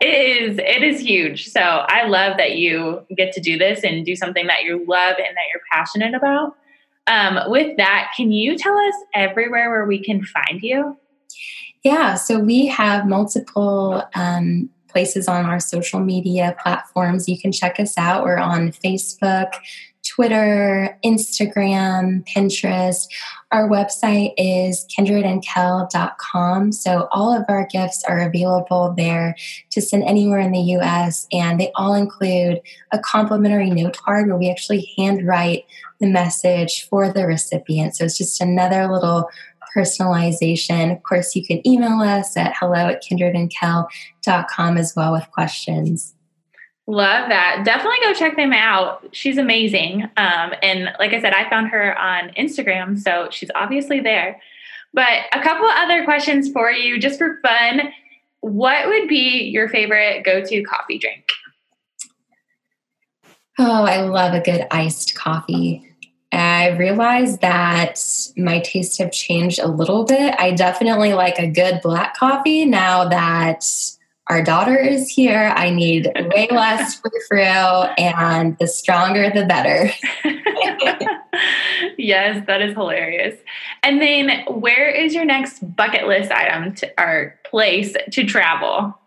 it 0.00 0.42
is 0.42 0.58
it 0.58 0.82
is 0.82 1.00
huge 1.00 1.48
so 1.48 1.60
i 1.60 2.06
love 2.06 2.36
that 2.36 2.56
you 2.56 3.04
get 3.16 3.32
to 3.32 3.40
do 3.40 3.56
this 3.56 3.84
and 3.84 4.04
do 4.04 4.16
something 4.16 4.46
that 4.46 4.64
you 4.64 4.84
love 4.86 5.16
and 5.18 5.36
that 5.36 5.44
you're 5.52 5.62
passionate 5.70 6.14
about 6.14 6.56
um, 7.06 7.38
with 7.50 7.76
that, 7.78 8.12
can 8.16 8.30
you 8.30 8.56
tell 8.56 8.76
us 8.76 8.94
everywhere 9.14 9.70
where 9.70 9.86
we 9.86 10.02
can 10.02 10.24
find 10.24 10.62
you? 10.62 10.96
Yeah, 11.82 12.14
so 12.14 12.38
we 12.38 12.66
have 12.66 13.06
multiple 13.06 14.04
um, 14.14 14.70
places 14.88 15.26
on 15.26 15.44
our 15.46 15.58
social 15.58 15.98
media 15.98 16.56
platforms. 16.62 17.28
You 17.28 17.40
can 17.40 17.50
check 17.50 17.80
us 17.80 17.98
out. 17.98 18.22
We're 18.22 18.38
on 18.38 18.70
Facebook, 18.70 19.52
Twitter, 20.14 20.98
Instagram, 21.02 22.22
Pinterest. 22.28 23.06
Our 23.50 23.66
website 23.66 24.34
is 24.36 24.86
kindredandkel.com. 24.94 26.72
So 26.72 27.08
all 27.12 27.32
of 27.34 27.44
our 27.48 27.66
gifts 27.66 28.04
are 28.04 28.20
available 28.20 28.92
there 28.94 29.34
to 29.70 29.80
send 29.80 30.04
anywhere 30.04 30.40
in 30.40 30.52
the 30.52 30.60
US. 30.76 31.26
And 31.32 31.58
they 31.58 31.72
all 31.76 31.94
include 31.94 32.60
a 32.92 32.98
complimentary 32.98 33.70
note 33.70 33.96
card 33.96 34.26
where 34.26 34.36
we 34.36 34.50
actually 34.50 34.92
handwrite 34.98 35.64
the 35.98 36.08
message 36.08 36.86
for 36.90 37.10
the 37.10 37.26
recipient. 37.26 37.96
So 37.96 38.04
it's 38.04 38.18
just 38.18 38.40
another 38.40 38.92
little 38.92 39.30
personalization. 39.74 40.94
Of 40.94 41.02
course, 41.04 41.34
you 41.34 41.46
can 41.46 41.66
email 41.66 42.00
us 42.00 42.36
at 42.36 42.54
hello 42.58 42.88
at 42.88 43.02
kindredandkel.com 43.02 44.76
as 44.76 44.92
well 44.94 45.12
with 45.12 45.30
questions. 45.30 46.14
Love 46.88 47.28
that. 47.28 47.62
Definitely 47.64 47.98
go 48.02 48.12
check 48.12 48.36
them 48.36 48.52
out. 48.52 49.08
She's 49.12 49.38
amazing. 49.38 50.02
Um, 50.16 50.52
and 50.62 50.90
like 50.98 51.12
I 51.12 51.20
said, 51.20 51.32
I 51.32 51.48
found 51.48 51.68
her 51.68 51.96
on 51.96 52.30
Instagram, 52.30 52.98
so 52.98 53.28
she's 53.30 53.50
obviously 53.54 54.00
there. 54.00 54.40
But 54.92 55.24
a 55.32 55.40
couple 55.40 55.66
other 55.66 56.04
questions 56.04 56.50
for 56.50 56.70
you, 56.70 56.98
just 56.98 57.18
for 57.18 57.38
fun. 57.42 57.92
What 58.40 58.88
would 58.88 59.08
be 59.08 59.44
your 59.44 59.68
favorite 59.68 60.24
go 60.24 60.44
to 60.44 60.62
coffee 60.64 60.98
drink? 60.98 61.24
Oh, 63.58 63.84
I 63.84 64.00
love 64.00 64.34
a 64.34 64.40
good 64.40 64.66
iced 64.70 65.14
coffee. 65.14 65.88
I 66.32 66.70
realized 66.70 67.42
that 67.42 68.02
my 68.36 68.60
tastes 68.60 68.98
have 68.98 69.12
changed 69.12 69.60
a 69.60 69.68
little 69.68 70.04
bit. 70.04 70.34
I 70.38 70.50
definitely 70.50 71.12
like 71.12 71.38
a 71.38 71.46
good 71.46 71.80
black 71.82 72.16
coffee 72.16 72.64
now 72.64 73.06
that 73.08 73.64
our 74.32 74.42
daughter 74.42 74.78
is 74.78 75.10
here. 75.10 75.52
I 75.54 75.68
need 75.68 76.10
way 76.34 76.48
less 76.50 76.98
frou 77.28 77.38
and 77.38 78.56
the 78.58 78.66
stronger 78.66 79.28
the 79.28 79.44
better. 79.44 79.90
yes, 81.98 82.42
that 82.46 82.62
is 82.62 82.72
hilarious. 82.72 83.38
And 83.82 84.00
then, 84.00 84.44
where 84.48 84.88
is 84.88 85.12
your 85.14 85.26
next 85.26 85.60
bucket 85.76 86.06
list 86.06 86.32
item 86.32 86.74
to, 86.76 86.90
or 86.98 87.38
place 87.44 87.94
to 88.12 88.24
travel? 88.24 88.98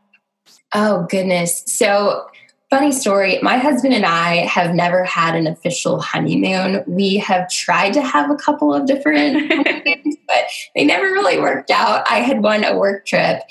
Oh, 0.76 1.08
goodness. 1.10 1.64
So, 1.66 2.28
Funny 2.76 2.92
story, 2.92 3.40
my 3.42 3.58
husband 3.58 3.94
and 3.94 4.06
I 4.06 4.46
have 4.48 4.76
never 4.76 5.06
had 5.06 5.34
an 5.34 5.48
official 5.48 6.02
honeymoon. 6.02 6.84
We 6.86 7.16
have 7.20 7.50
tried 7.50 7.94
to 7.94 8.02
have 8.02 8.30
a 8.30 8.36
couple 8.36 8.74
of 8.74 8.86
different 8.86 9.50
things, 9.86 10.18
but 10.28 10.44
they 10.76 10.84
never 10.84 11.06
really 11.06 11.40
worked 11.40 11.72
out. 11.72 12.06
I 12.12 12.20
had 12.20 12.44
won 12.44 12.66
a 12.66 12.78
work 12.78 13.06
trip 13.06 13.44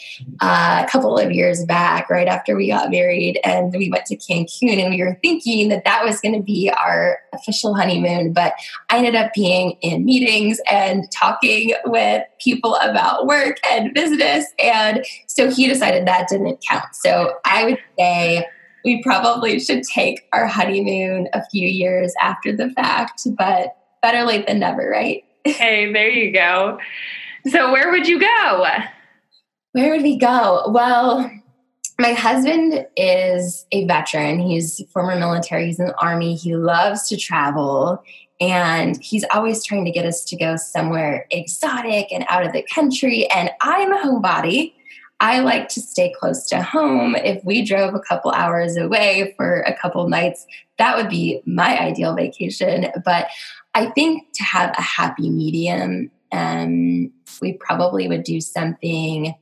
uh, 0.42 0.84
a 0.86 0.90
couple 0.90 1.16
of 1.16 1.32
years 1.32 1.64
back, 1.64 2.10
right 2.10 2.28
after 2.28 2.54
we 2.54 2.68
got 2.68 2.90
married, 2.90 3.40
and 3.44 3.72
we 3.72 3.88
went 3.88 4.04
to 4.06 4.16
Cancun, 4.16 4.78
and 4.78 4.94
we 4.94 5.02
were 5.02 5.18
thinking 5.22 5.70
that 5.70 5.86
that 5.86 6.04
was 6.04 6.20
going 6.20 6.34
to 6.34 6.42
be 6.42 6.70
our 6.70 7.18
official 7.32 7.74
honeymoon. 7.74 8.34
But 8.34 8.52
I 8.90 8.98
ended 8.98 9.14
up 9.14 9.32
being 9.32 9.78
in 9.80 10.04
meetings 10.04 10.60
and 10.70 11.10
talking 11.10 11.72
with 11.86 12.24
people 12.40 12.76
about 12.82 13.26
work 13.26 13.56
and 13.70 13.94
business. 13.94 14.44
And 14.62 15.02
so 15.28 15.50
he 15.50 15.66
decided 15.66 16.06
that 16.06 16.28
didn't 16.28 16.62
count. 16.68 16.94
So 16.94 17.38
I 17.46 17.64
would 17.64 17.78
say, 17.98 18.44
we 18.84 19.02
probably 19.02 19.58
should 19.58 19.82
take 19.82 20.26
our 20.32 20.46
honeymoon 20.46 21.28
a 21.32 21.44
few 21.46 21.68
years 21.68 22.12
after 22.20 22.54
the 22.54 22.70
fact, 22.70 23.26
but 23.36 23.76
better 24.02 24.24
late 24.24 24.46
than 24.46 24.58
never, 24.58 24.88
right? 24.88 25.24
hey, 25.44 25.92
there 25.92 26.08
you 26.08 26.32
go. 26.32 26.78
So, 27.48 27.72
where 27.72 27.90
would 27.90 28.06
you 28.06 28.20
go? 28.20 28.66
Where 29.72 29.90
would 29.90 30.02
we 30.02 30.16
go? 30.18 30.64
Well, 30.68 31.30
my 31.98 32.12
husband 32.12 32.86
is 32.96 33.66
a 33.72 33.86
veteran. 33.86 34.40
He's 34.40 34.82
former 34.92 35.16
military, 35.16 35.66
he's 35.66 35.78
in 35.78 35.86
the 35.86 36.00
army. 36.00 36.34
He 36.34 36.56
loves 36.56 37.08
to 37.08 37.16
travel. 37.16 38.02
And 38.40 39.02
he's 39.02 39.24
always 39.32 39.64
trying 39.64 39.84
to 39.84 39.90
get 39.92 40.04
us 40.04 40.24
to 40.24 40.36
go 40.36 40.56
somewhere 40.56 41.26
exotic 41.30 42.12
and 42.12 42.24
out 42.28 42.44
of 42.44 42.52
the 42.52 42.66
country. 42.74 43.30
And 43.30 43.50
I'm 43.62 43.92
a 43.92 43.98
homebody. 43.98 44.73
I 45.20 45.40
like 45.40 45.68
to 45.68 45.80
stay 45.80 46.12
close 46.18 46.48
to 46.48 46.62
home. 46.62 47.14
If 47.16 47.44
we 47.44 47.64
drove 47.64 47.94
a 47.94 48.00
couple 48.00 48.30
hours 48.32 48.76
away 48.76 49.34
for 49.36 49.60
a 49.60 49.76
couple 49.76 50.08
nights, 50.08 50.46
that 50.78 50.96
would 50.96 51.08
be 51.08 51.40
my 51.46 51.78
ideal 51.78 52.14
vacation. 52.14 52.86
But 53.04 53.28
I 53.74 53.86
think 53.86 54.32
to 54.34 54.44
have 54.44 54.74
a 54.76 54.82
happy 54.82 55.30
medium, 55.30 56.10
um, 56.32 57.12
we 57.40 57.54
probably 57.54 58.08
would 58.08 58.24
do 58.24 58.40
something 58.40 59.34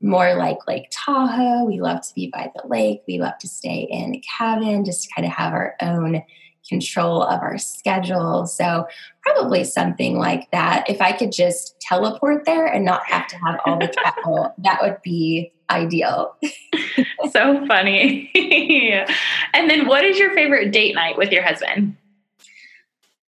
more 0.00 0.36
like 0.36 0.58
Lake 0.68 0.88
Tahoe. 0.90 1.64
We 1.64 1.80
love 1.80 2.06
to 2.06 2.14
be 2.14 2.30
by 2.32 2.52
the 2.54 2.68
lake. 2.68 3.02
We 3.08 3.18
love 3.18 3.38
to 3.40 3.48
stay 3.48 3.88
in 3.90 4.14
a 4.14 4.22
cabin, 4.38 4.84
just 4.84 5.04
to 5.04 5.14
kind 5.14 5.26
of 5.26 5.32
have 5.32 5.52
our 5.52 5.74
own 5.82 6.22
control 6.68 7.22
of 7.22 7.40
our 7.40 7.58
schedule. 7.58 8.46
So, 8.46 8.86
probably 9.22 9.64
something 9.64 10.18
like 10.18 10.50
that. 10.50 10.88
If 10.88 11.00
I 11.00 11.12
could 11.12 11.32
just 11.32 11.80
teleport 11.80 12.44
there 12.44 12.66
and 12.66 12.84
not 12.84 13.06
have 13.06 13.26
to 13.28 13.36
have 13.36 13.60
all 13.64 13.78
the 13.78 13.88
travel, 14.14 14.54
that 14.58 14.78
would 14.82 15.02
be 15.02 15.52
ideal. 15.70 16.36
so 17.30 17.66
funny. 17.66 18.30
and 19.54 19.70
then, 19.70 19.86
what 19.86 20.04
is 20.04 20.18
your 20.18 20.34
favorite 20.34 20.70
date 20.70 20.94
night 20.94 21.16
with 21.16 21.32
your 21.32 21.42
husband? 21.42 21.96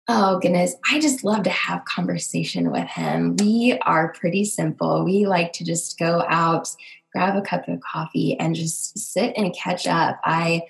Oh 0.08 0.38
goodness, 0.40 0.76
I 0.92 1.00
just 1.00 1.24
love 1.24 1.44
to 1.44 1.50
have 1.50 1.84
conversation 1.86 2.72
with 2.72 2.88
him. 2.88 3.36
We 3.38 3.80
are 3.82 4.14
pretty 4.14 4.46
simple. 4.46 5.04
We 5.04 5.26
like 5.26 5.52
to 5.54 5.66
just 5.66 5.98
go 5.98 6.24
out, 6.30 6.70
grab 7.12 7.36
a 7.36 7.42
cup 7.42 7.68
of 7.68 7.80
coffee 7.82 8.38
and 8.40 8.54
just 8.54 9.00
sit 9.00 9.34
and 9.36 9.56
catch 9.56 9.88
up. 9.88 10.20
I 10.24 10.62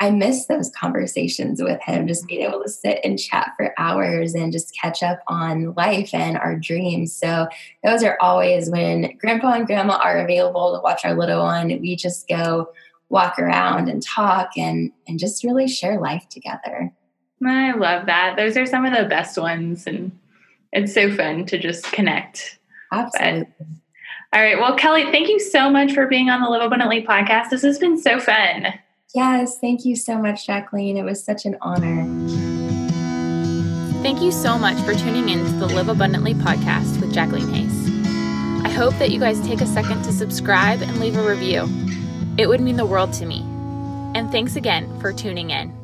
I 0.00 0.10
miss 0.10 0.46
those 0.46 0.70
conversations 0.70 1.62
with 1.62 1.80
him, 1.80 2.08
just 2.08 2.26
being 2.26 2.40
mm-hmm. 2.40 2.54
able 2.54 2.62
to 2.64 2.68
sit 2.68 3.00
and 3.04 3.18
chat 3.18 3.52
for 3.56 3.72
hours 3.78 4.34
and 4.34 4.52
just 4.52 4.76
catch 4.78 5.02
up 5.02 5.20
on 5.28 5.72
life 5.74 6.12
and 6.12 6.36
our 6.36 6.56
dreams. 6.56 7.14
So, 7.14 7.46
those 7.84 8.02
are 8.02 8.18
always 8.20 8.70
when 8.70 9.16
grandpa 9.18 9.52
and 9.52 9.66
grandma 9.66 9.98
are 10.02 10.18
available 10.18 10.74
to 10.74 10.82
watch 10.82 11.04
our 11.04 11.14
little 11.14 11.42
one. 11.42 11.68
We 11.68 11.96
just 11.96 12.28
go 12.28 12.70
walk 13.08 13.38
around 13.38 13.88
and 13.88 14.02
talk 14.02 14.50
and, 14.56 14.90
and 15.06 15.18
just 15.18 15.44
really 15.44 15.68
share 15.68 16.00
life 16.00 16.28
together. 16.28 16.92
I 17.46 17.72
love 17.72 18.06
that. 18.06 18.36
Those 18.36 18.56
are 18.56 18.66
some 18.66 18.84
of 18.84 18.96
the 18.96 19.04
best 19.04 19.38
ones. 19.38 19.86
And 19.86 20.18
it's 20.72 20.94
so 20.94 21.14
fun 21.14 21.46
to 21.46 21.58
just 21.58 21.84
connect. 21.92 22.58
Absolutely. 22.92 23.46
But, 23.58 23.66
all 24.32 24.42
right. 24.42 24.58
Well, 24.58 24.74
Kelly, 24.74 25.04
thank 25.04 25.28
you 25.28 25.38
so 25.38 25.70
much 25.70 25.92
for 25.92 26.06
being 26.06 26.28
on 26.28 26.40
the 26.40 26.48
Live 26.48 26.62
Abundantly 26.62 27.04
podcast. 27.04 27.50
This 27.50 27.62
has 27.62 27.78
been 27.78 27.96
so 27.96 28.18
fun. 28.18 28.74
Yes, 29.14 29.58
thank 29.58 29.84
you 29.84 29.94
so 29.94 30.18
much, 30.18 30.44
Jacqueline. 30.44 30.96
It 30.96 31.04
was 31.04 31.22
such 31.22 31.46
an 31.46 31.56
honor. 31.60 32.02
Thank 34.02 34.20
you 34.20 34.32
so 34.32 34.58
much 34.58 34.76
for 34.82 34.92
tuning 34.92 35.28
in 35.28 35.44
to 35.44 35.52
the 35.52 35.66
Live 35.66 35.88
Abundantly 35.88 36.34
podcast 36.34 37.00
with 37.00 37.14
Jacqueline 37.14 37.48
Hayes. 37.54 37.90
I 38.64 38.70
hope 38.70 38.92
that 38.98 39.12
you 39.12 39.20
guys 39.20 39.40
take 39.46 39.60
a 39.60 39.66
second 39.66 40.02
to 40.02 40.12
subscribe 40.12 40.82
and 40.82 40.98
leave 40.98 41.16
a 41.16 41.26
review. 41.26 41.68
It 42.38 42.48
would 42.48 42.60
mean 42.60 42.76
the 42.76 42.84
world 42.84 43.12
to 43.14 43.24
me. 43.24 43.42
And 44.16 44.32
thanks 44.32 44.56
again 44.56 44.98
for 45.00 45.12
tuning 45.12 45.50
in. 45.50 45.83